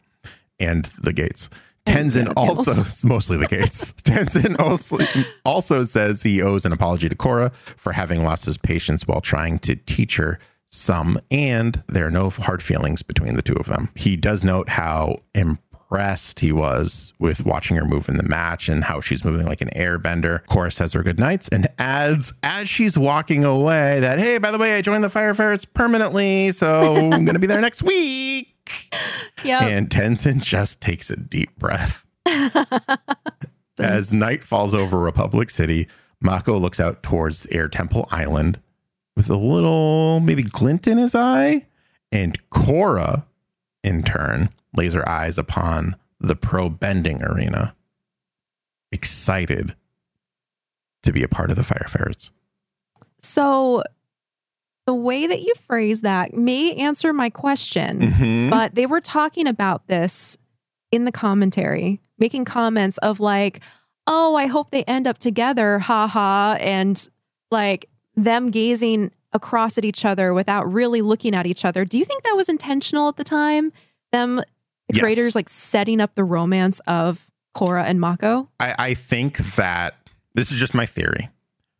[0.58, 1.50] and the gates.
[1.84, 3.92] Tenzin also, mostly the gates.
[4.04, 4.98] Tenzin also,
[5.44, 9.58] also says he owes an apology to Korra for having lost his patience while trying
[9.60, 10.38] to teach her
[10.68, 13.90] some, and there are no hard feelings between the two of them.
[13.96, 15.20] He does note how
[15.90, 19.62] impressed he was with watching her move in the match and how she's moving like
[19.62, 20.44] an airbender.
[20.44, 24.58] Korra says her good nights and adds, as she's walking away, that, hey, by the
[24.58, 28.54] way, I joined the Fire Ferrets permanently, so I'm going to be there next week.
[29.44, 29.64] Yeah.
[29.64, 32.04] And Tenzin just takes a deep breath.
[33.78, 35.86] As night falls over Republic City,
[36.20, 38.60] Mako looks out towards Air Temple Island
[39.16, 41.64] with a little maybe glint in his eye.
[42.10, 43.24] And Korra,
[43.84, 47.74] in turn, lays her eyes upon the pro bending arena,
[48.92, 49.74] excited
[51.02, 52.30] to be a part of the Fire Ferrets.
[53.20, 53.82] So
[54.86, 58.50] the way that you phrase that may answer my question, Mhm.
[58.50, 60.36] but they were talking about this
[60.90, 63.60] in the commentary, making comments of like,
[64.06, 67.06] oh, I hope they end up together, haha, and
[67.50, 71.84] like them gazing across at each other without really looking at each other.
[71.84, 73.72] Do you think that was intentional at the time?
[74.10, 74.40] Them,
[74.88, 75.02] the Yes.
[75.02, 77.26] creators, like setting up the romance of
[77.56, 78.48] Korra and Mako?
[78.60, 79.94] I, I think that
[80.34, 81.28] this is just my theory.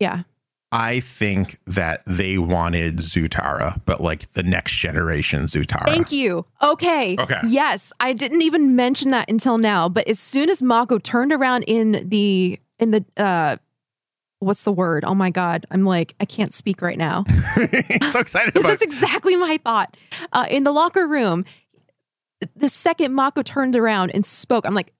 [0.00, 0.22] Yeah.
[0.70, 5.86] I think that they wanted Zutara, but like the next generation Zutara.
[5.86, 6.44] Thank you.
[6.60, 7.16] Okay.
[7.18, 7.40] Okay.
[7.46, 11.62] Yes, I didn't even mention that until now, but as soon as Mako turned around
[11.62, 13.56] in the in the uh
[14.40, 15.04] what's the word?
[15.06, 17.24] Oh my god, I'm like I can't speak right now.
[18.10, 19.96] so excited about that's exactly my thought.
[20.34, 21.46] Uh, in the locker room,
[22.56, 24.92] the second Mako turned around and spoke, I'm like,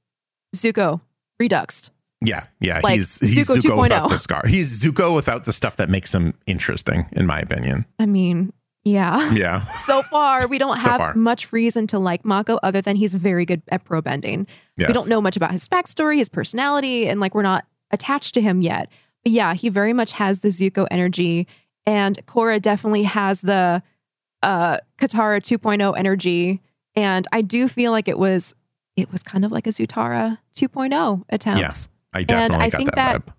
[0.55, 1.01] Zuko,
[1.39, 1.91] reduxed.
[2.21, 2.81] Yeah, yeah.
[2.83, 4.11] Like he's he's Zuko Zuko, without 2.0.
[4.11, 4.43] the scar.
[4.47, 7.87] He's Zuko without the stuff that makes him interesting, in my opinion.
[8.01, 8.53] I mean,
[8.85, 9.31] yeah.
[9.33, 9.67] Yeah.
[9.87, 11.15] So far, we don't have far.
[11.15, 14.47] much reason to like Mako other than he's very good at pro bending.
[14.77, 14.89] Yes.
[14.89, 18.41] We don't know much about his backstory, his personality, and like we're not attached to
[18.41, 18.89] him yet.
[19.23, 21.47] But yeah, he very much has the Zuko energy,
[21.87, 23.83] and Korra definitely has the
[24.43, 26.61] uh Katara 2.0 energy.
[26.99, 28.55] And I do feel like it was
[28.97, 31.61] it was kind of like a Zutara 2.0 attempt.
[31.61, 31.73] Yeah.
[32.13, 33.33] I definitely I got think that, that- vibe.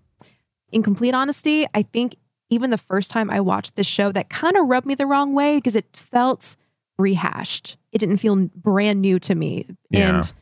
[0.72, 2.14] In complete honesty, I think
[2.48, 5.34] even the first time I watched this show, that kind of rubbed me the wrong
[5.34, 6.56] way because it felt
[6.98, 7.76] rehashed.
[7.92, 9.66] It didn't feel brand new to me.
[9.90, 10.18] Yeah.
[10.18, 10.32] And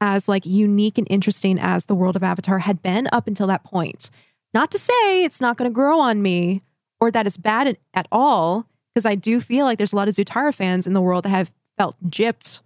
[0.00, 3.64] as like unique and interesting as the world of Avatar had been up until that
[3.64, 4.10] point.
[4.52, 6.62] Not to say it's not going to grow on me
[7.00, 10.08] or that it's bad at, at all, because I do feel like there's a lot
[10.08, 12.60] of Zutara fans in the world that have felt gypped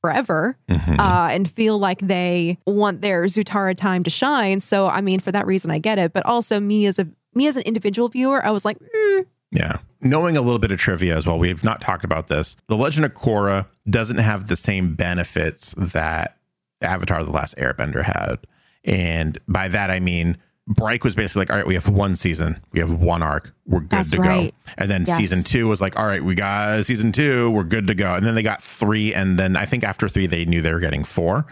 [0.00, 0.98] forever Mhm.
[0.98, 4.58] uh, and feel like they want their Zutara time to shine.
[4.58, 6.12] So, I mean, for that reason, I get it.
[6.12, 9.76] But also, me as a me as an individual viewer, I was like, mm, Yeah.
[10.00, 12.56] Knowing a little bit of trivia as well, we have not talked about this.
[12.66, 16.36] The Legend of Korra doesn't have the same benefits that
[16.82, 18.38] Avatar The Last Airbender had.
[18.84, 20.38] And by that, I mean,
[20.68, 23.80] Bryke was basically like, all right, we have one season, we have one arc, we're
[23.80, 24.50] good That's to right.
[24.50, 24.72] go.
[24.76, 25.16] And then Yes.
[25.16, 28.14] season two was like, all right, we got season two, we're good to go.
[28.14, 29.14] And then they got three.
[29.14, 31.46] And then I think after three, they knew they were getting four.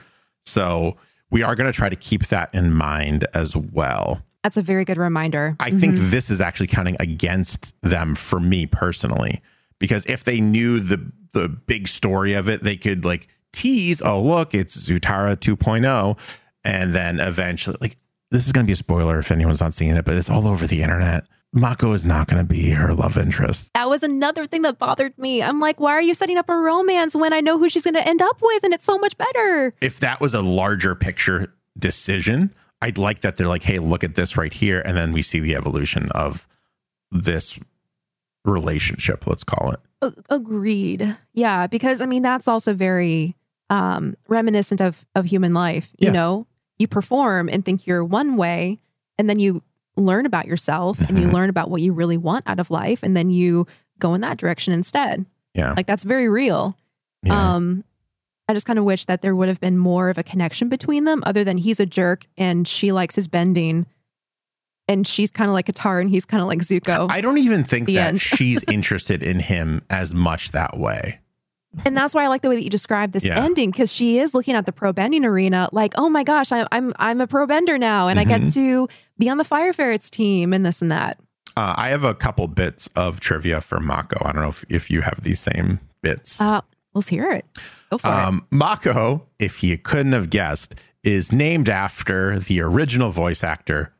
[0.45, 0.97] So
[1.31, 4.23] we are going to try to keep that in mind as well.
[4.43, 5.57] that's a very good reminder.
[5.61, 6.11] I think mm-hmm.
[6.11, 9.41] this is actually counting against them for me personally,
[9.79, 14.21] because if they knew the the big story of it, they could like tease, oh
[14.21, 16.19] look, it's Zutara 2.0,
[16.63, 17.97] and then eventually, like
[18.31, 20.47] this is going to be a spoiler if anyone's not seeing it, but it's all
[20.49, 21.25] over the internet.
[21.53, 23.71] Mako is not going to be her love interest.
[23.75, 25.41] That was another thing that bothered me.
[25.41, 27.95] I'm like, why are you setting up a romance when I know who she's going
[27.95, 29.73] to end up with and it's so much better?
[29.81, 32.53] If that was a larger picture decision,
[32.83, 35.39] I'd like that they're like, hey, look at this right here, and then we see
[35.39, 36.47] the evolution of
[37.13, 37.57] this
[38.45, 39.27] relationship.
[39.27, 39.81] Let's call it.
[40.03, 41.17] A- agreed.
[41.33, 43.37] Yeah, because I mean that's also very
[43.71, 46.13] um reminiscent of of human life, you Yeah.
[46.13, 46.47] know.
[46.79, 48.81] You perform and think you're one way
[49.19, 49.63] and then you
[49.97, 53.17] learn about yourself and you learn about what you really want out of life and
[53.17, 53.67] then you
[53.99, 55.25] go in that direction instead.
[55.55, 55.73] Yeah.
[55.77, 56.77] Like that's very real.
[57.23, 57.55] Yeah.
[57.55, 57.85] Um
[58.47, 61.05] I just kind of wish that there would have been more of a connection between
[61.05, 63.87] them other than he's a jerk and she likes his bending
[64.87, 67.11] and she's kind of like Katara and he's kind of like Zuko.
[67.11, 71.21] I don't even think that she's interested in him as much that way.
[71.85, 73.43] And that's why I like the way that you describe this Yeah.
[73.43, 76.67] ending because she is looking at the pro bending arena like, oh my gosh, I,
[76.73, 78.45] I'm I'm a pro bender now, and I Mm-hmm.
[78.45, 81.19] get to be on the Fire Ferrets team and this and that.
[81.57, 84.25] Uh, I have a couple bits of trivia for Mako.
[84.25, 86.41] I don't know if, if you have these same bits.
[86.41, 86.61] Uh,
[86.95, 87.45] Let's hear it.
[87.91, 88.13] Go for it.
[88.13, 93.93] Um, Mako, if you couldn't have guessed, is named after the original voice actor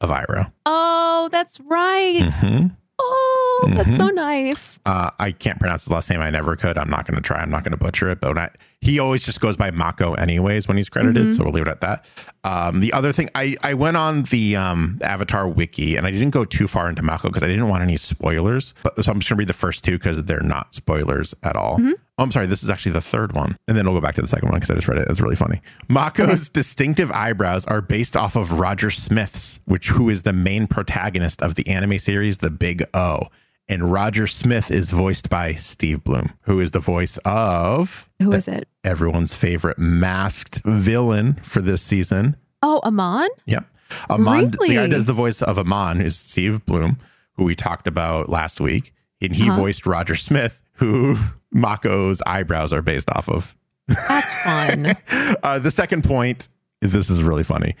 [0.00, 0.52] of Iroh.
[0.66, 2.22] Oh, that's right.
[2.24, 2.76] Mhm.
[2.98, 4.78] Oh, that's so nice.
[4.86, 6.20] Uh, I can't pronounce his last name.
[6.20, 6.78] I never could.
[6.78, 7.40] I'm not going to try.
[7.40, 8.20] I'm not going to butcher it.
[8.20, 11.34] But when I, he always just goes by Mako, anyways, when he's credited.
[11.34, 12.04] So we'll leave it at that.
[12.44, 16.30] Um, the other thing, I, I went on the um, Avatar wiki and I didn't
[16.30, 18.72] go too far into Mako because I didn't want any spoilers.
[18.82, 21.56] But so I'm just going to read the first two because they're not spoilers at
[21.56, 21.78] all.
[22.18, 22.46] Oh, I'm sorry.
[22.46, 23.56] This is actually the third one.
[23.68, 25.08] And then we'll go back to the second one because I just read it.
[25.10, 25.60] It's really funny.
[25.88, 31.42] Mako's distinctive eyebrows are based off of Roger Smith's, which who is the main protagonist
[31.42, 33.24] of the anime series The Big O.
[33.68, 38.46] And Roger Smith is voiced by Steve Blum, who is the voice of Who is
[38.48, 38.68] it?
[38.84, 42.36] everyone's favorite masked villain for this season.
[42.62, 43.28] Oh, Amon?
[43.46, 43.64] Yep.
[44.08, 46.98] Amon, the guy does the voice of Amon is Steve Blum,
[47.34, 48.94] who we talked about last week.
[49.20, 49.58] And he Uh-huh.
[49.60, 51.18] voiced Roger Smith, who
[51.56, 53.54] Mako's eyebrows are based off of.
[53.88, 54.96] That's fun.
[55.42, 56.48] Uh, the second point,
[56.80, 57.74] this is really funny,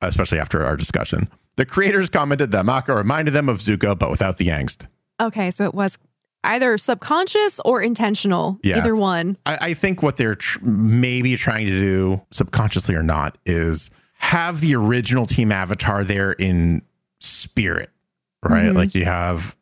[0.00, 1.28] especially after our discussion.
[1.56, 4.86] The creators commented that Mako reminded them of Zuko, but without the angst.
[5.20, 5.98] okay, so it was
[6.44, 8.58] either subconscious or intentional.
[8.62, 8.78] Yeah.
[8.78, 9.36] Either one.
[9.46, 14.60] I, I think what they're tr- maybe trying to do, subconsciously or not, is have
[14.60, 16.82] the original Team Avatar there in
[17.20, 17.90] spirit,
[18.42, 18.66] right?
[18.66, 18.76] Mhm.
[18.76, 19.56] Like you have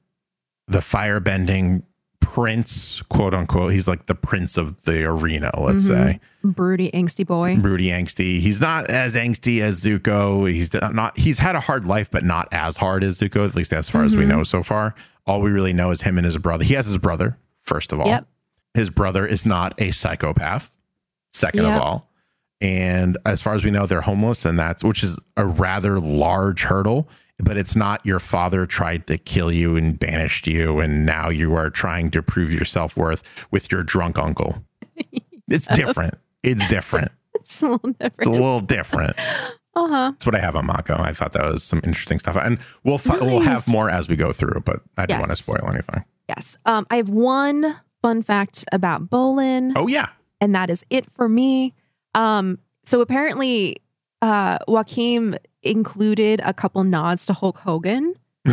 [0.69, 1.83] the firebending
[2.25, 3.73] prince, quote unquote.
[3.73, 5.89] He's like the prince of the arena, let's Mhm.
[5.89, 6.21] say.
[6.43, 7.57] Broody, angsty boy.
[7.57, 8.41] Broody, angsty.
[8.41, 10.51] He's not as angsty as Zuko.
[10.51, 11.17] He's not.
[11.19, 13.47] He's had a hard life, but not as hard as Zuko.
[13.47, 14.29] At least as far as we Mhm.
[14.29, 14.95] know so far.
[15.27, 16.65] All we really know is him and his brother.
[16.65, 18.07] He has his brother first of all.
[18.07, 18.27] Yep.
[18.75, 20.71] His brother is not a psychopath.
[21.33, 21.77] Second Yep.
[21.77, 22.11] of all,
[22.61, 26.65] and as far as we know, they're homeless, and that's which is a rather large
[26.65, 27.09] hurdle.
[27.39, 31.55] But it's not your father tried to kill you and banished you, and now you
[31.55, 34.63] are trying to prove your self worth with your drunk uncle.
[35.47, 36.15] It's different.
[36.43, 37.13] It's different.
[37.41, 38.15] It's a little different.
[38.19, 39.17] It's a little different.
[39.77, 40.11] Uh huh.
[40.13, 40.95] That's what I have on Mako.
[40.97, 44.15] I thought that was some interesting stuff, and we'll fi- we'll have more as we
[44.17, 44.63] go through.
[44.65, 45.29] But I didn't Yes.
[45.29, 46.05] want to spoil anything.
[46.29, 46.57] Yes.
[46.65, 49.73] Um, I have one fun fact about Bolin.
[49.77, 50.09] Oh yeah,
[50.41, 51.75] and that is it for me.
[52.15, 53.77] Um, so apparently,
[54.25, 58.15] uh, Joaquin included a couple nods to Hulk Hogan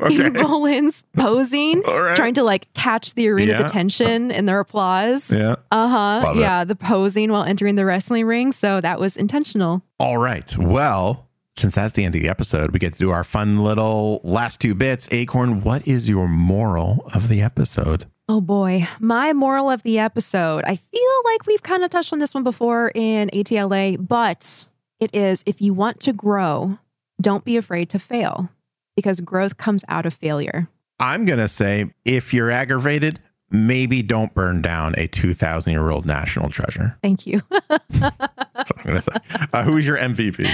[0.00, 2.16] okay, in Bolin's posing, right.
[2.16, 3.66] trying to like catch the arena's Yeah.
[3.66, 5.30] attention and their applause.
[5.30, 5.56] yeah.
[5.70, 6.20] Uh huh.
[6.24, 6.40] Love it.
[6.40, 8.52] Yeah, the posing while entering the wrestling ring.
[8.52, 9.82] So that was intentional.
[9.98, 10.56] All right.
[10.56, 14.20] Well, since that's the end of the episode, we get to do our fun little
[14.24, 15.08] last two bits.
[15.12, 18.06] Acorn, what is your moral of the episode?
[18.28, 18.88] Oh boy.
[19.00, 20.64] My moral of the episode.
[20.64, 24.66] I feel like we've kind of touched on this one before in ATLA, but
[24.98, 26.78] it is if you want to grow,
[27.20, 28.48] don't be afraid to fail
[28.96, 30.68] because growth comes out of failure.
[31.00, 33.20] I'm gonna say if you're aggravated,
[33.50, 36.96] maybe don't burn down a 2,000 year old national treasure.
[37.02, 37.42] Thank you.
[37.90, 39.12] That's what I'm gonna say.
[39.52, 40.46] Uh, who's your MVP?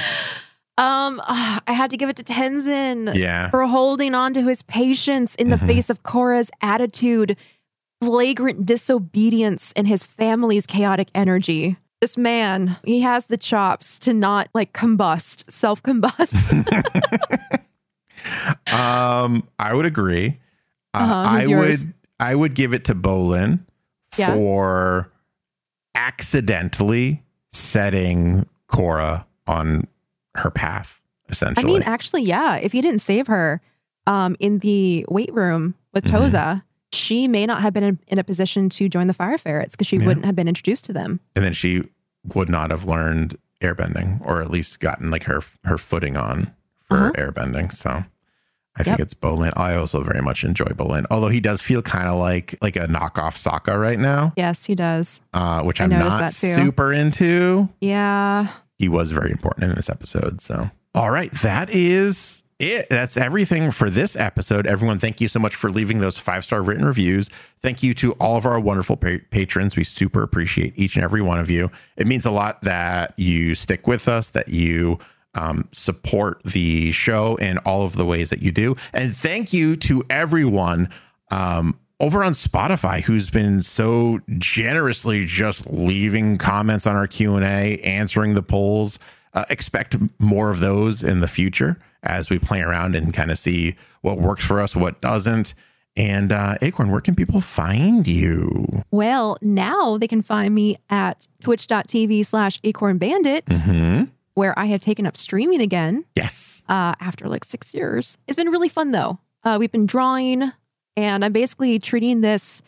[0.79, 3.51] Um, ah, I had to give it to Tenzin Yeah.
[3.51, 5.67] for holding on to his patience in the Mhm.
[5.67, 7.37] face of Korra's attitude,
[8.01, 11.77] flagrant disobedience, and his family's chaotic energy.
[12.01, 16.35] This man, he has the chops to not like combust, self combust.
[18.71, 20.39] Um, I would agree.
[20.95, 21.15] Uh, Uh-huh.
[21.15, 21.79] I yours?
[21.85, 23.61] would I would give it to Bolin
[24.19, 24.35] Yeah.
[24.35, 25.11] for
[25.95, 27.23] accidentally
[27.53, 29.87] setting Korra on
[30.35, 33.61] her path, Essentially, I mean, actually, yeah, if he didn't save her
[34.07, 36.11] um, in the weight room with Mhm.
[36.11, 36.63] Toza,
[36.93, 39.87] she may not have been in, in a position to join the Fire Ferrets because
[39.87, 40.07] she Yeah.
[40.07, 41.21] wouldn't have been introduced to them.
[41.37, 41.83] and then she
[42.35, 46.53] would not have learned airbending or at least gotten like her her footing on
[46.89, 47.13] for Uh-huh.
[47.17, 47.73] airbending.
[47.73, 48.05] So
[48.77, 49.01] I think Yep.
[49.01, 49.53] it's Bolin.
[49.57, 52.87] I also very much enjoy Bolin, although he does feel kind of like like a
[52.87, 55.21] knockoff Sokka right now, Yes, he does.
[55.35, 57.69] uh, which I I'm not that super into.
[57.81, 58.49] Yeah.
[58.79, 60.41] he was very important in this episode.
[60.41, 62.89] So, all right, that is it.
[62.91, 64.67] That's everything for this episode.
[64.67, 67.29] Everyone, thank you so much for leaving those five star written reviews.
[67.63, 69.77] Thank you to all of our wonderful pa- patrons.
[69.77, 71.71] We super appreciate each and every one of you.
[71.97, 74.99] It means a lot that you stick with us, that you
[75.35, 78.77] um, support the show in all of the ways that you do.
[78.93, 80.91] And thank you to everyone.
[81.31, 87.45] Um, over on Spotify, who's been so generously just leaving comments on our Q and
[87.45, 88.99] A, answering the polls.
[89.33, 93.39] Uh, expect more of those in the future as we play around and kind of
[93.39, 95.55] see what works for us, what doesn't.
[95.97, 98.67] And uh, Acorn, where can people find you?
[98.91, 104.05] Well, now they can find me at twitch.tv slash acorn bandit, Mm-hmm.
[104.35, 106.63] where I have taken up streaming again Yes.
[106.69, 108.17] uh, after like six years.
[108.29, 109.19] It's been really fun though.
[109.43, 110.53] Uh, we've been drawing,
[110.97, 112.63] and I'm basically treating this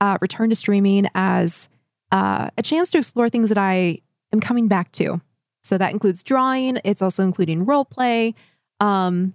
[0.00, 1.68] uh, return to streaming as
[2.12, 4.00] uh, a chance to explore things that I
[4.32, 5.20] am coming back to.
[5.64, 6.78] So that includes drawing.
[6.84, 8.34] It's also including role play.
[8.80, 9.34] Um,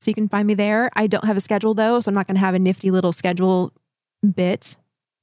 [0.00, 0.90] so you can find me there.
[0.94, 3.12] I don't have a schedule though, so I'm not going to have a nifty little
[3.12, 3.72] schedule
[4.34, 4.76] bit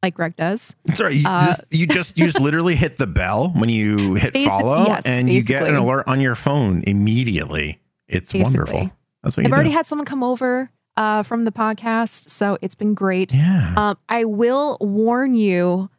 [0.04, 0.76] like Greg does.
[0.96, 4.36] Sorry, you, Uh, this- you just you just literally hit the bell when you hit
[4.40, 7.80] follow, yes, and you get an alert on your phone immediately.
[8.08, 8.44] It's Basically.
[8.60, 8.92] wonderful.
[9.24, 9.76] That's what you I've already do.
[9.76, 13.32] had someone come over uh, from the podcast, so it's been great.
[13.34, 13.74] yeah.
[13.78, 15.90] Um, I will warn you,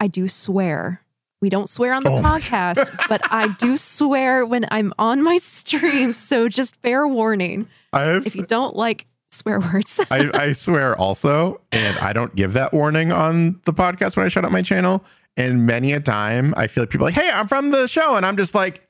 [0.00, 1.01] I do swear.
[1.42, 2.22] We don't swear on the Oh.
[2.22, 6.12] podcast, but I do swear when I'm on my stream.
[6.14, 9.98] So just fair warning I've if you don't like swear words.
[10.10, 14.28] I, I swear also, and I don't give that warning on the podcast when I
[14.28, 15.04] shut up my channel.
[15.36, 18.24] And many a time, I feel like people like, "Hey, I'm from the show," and
[18.26, 18.86] I'm just like,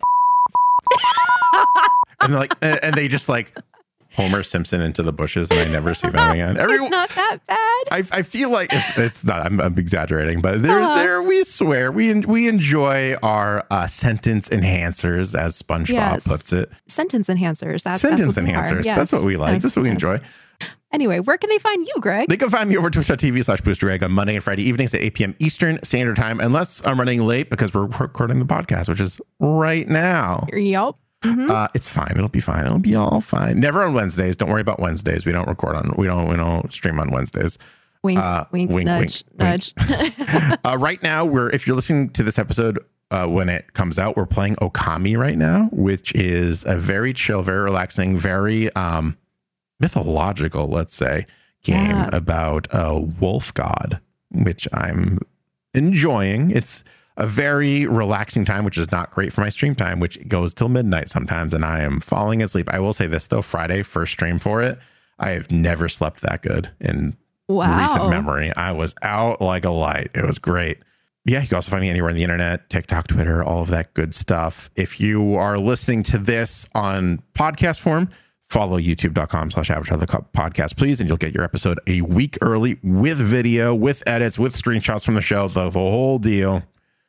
[2.20, 3.57] and like, and they just like
[4.15, 6.57] Homer Simpson into the bushes, and I never see them again.
[6.59, 7.59] it's not that bad.
[7.91, 9.45] I, I feel like it's, it's not.
[9.47, 10.95] I'm, I'm exaggerating, but there, Uh-huh.
[10.97, 16.27] there we swear we we enjoy our uh, sentence enhancers, as SpongeBob Yes.
[16.27, 16.71] puts it.
[16.87, 17.83] Sentence enhancers.
[17.83, 18.85] That's Sentence that's what enhancers.
[18.85, 18.97] Yes.
[18.97, 19.55] That's what we like.
[19.55, 20.21] Yes, That's what we enjoy.
[20.93, 22.29] Anyway, where can they find you, Greg?
[22.29, 25.15] They can find me over twitch.tv slash boostergreg on Monday and Friday evenings at 8
[25.15, 25.35] p.m.
[25.39, 29.89] Eastern Standard Time, unless I'm running late because we're recording the podcast, which is right
[29.89, 30.47] now.
[30.53, 30.99] Yup.
[31.23, 31.51] Mhm.
[31.51, 32.12] Uh, it's fine.
[32.14, 32.66] It'll be fine.
[32.66, 33.61] It'll be all fine.
[33.61, 34.37] Never on Wednesdays.
[34.37, 35.25] Don't worry about Wednesdays.
[35.25, 35.93] We don't record on.
[35.97, 36.29] We don't.
[36.29, 37.59] We don't stream on Wednesdays.
[38.03, 40.59] wink, uh, wink, wink, nudge, wink, nudge.
[40.64, 42.79] Uh, right now, we're if you're listening to this episode
[43.12, 47.43] uh, when it comes out, we're playing Okami right now, which is a very chill,
[47.43, 49.16] very relaxing, very um,
[49.81, 51.27] mythological, let's say,
[51.62, 52.11] game Yeah.
[52.12, 54.01] about a wolf god,
[54.31, 55.18] which I'm
[55.75, 56.51] enjoying.
[56.51, 56.83] It's
[57.17, 60.69] a very relaxing time, which is not great for my stream time, which goes till
[60.69, 62.69] midnight sometimes, and I am falling asleep.
[62.73, 64.79] I will say this though: Friday, first stream for it,
[65.19, 67.17] I have never slept that good in
[67.49, 68.55] recent memory.
[68.57, 70.11] I was out like a light.
[70.15, 70.79] It was great.
[71.25, 73.95] Yeah, you can also find me anywhere on the internet, TikTok, Twitter, all of that
[73.95, 74.71] good stuff.
[74.75, 78.11] If you are listening to this on podcast form,
[78.49, 82.79] follow youtube.com slash avatar the podcast, please, and you'll get your episode a week early
[82.83, 86.63] with video, with edits, with screenshots from the show, the, the whole deal.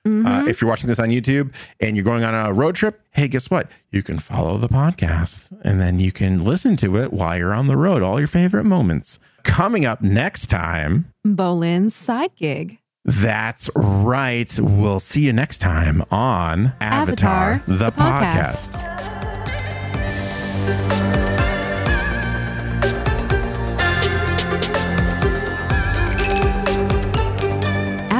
[0.08, 0.26] Mhm.
[0.26, 3.28] Uh, if you're watching this on YouTube and you're going on a road trip, hey,
[3.30, 3.70] guess what?
[3.90, 7.68] You can follow the podcast and then you can listen to it while you're on
[7.68, 9.18] the road, all your favorite moments.
[9.44, 12.80] Coming up next time, Bolin's side gig.
[13.06, 14.54] that's right.
[14.60, 18.72] We'll see you next time on Avatar, Avatar, the, the podcast.
[18.72, 18.94] podcast.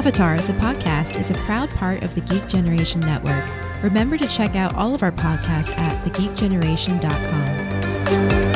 [0.06, 3.42] Avatar, the podcast, is a proud part of the Geek Generation Network.
[3.82, 8.53] Remember to check out all of our podcasts at thegeekgeneration.com.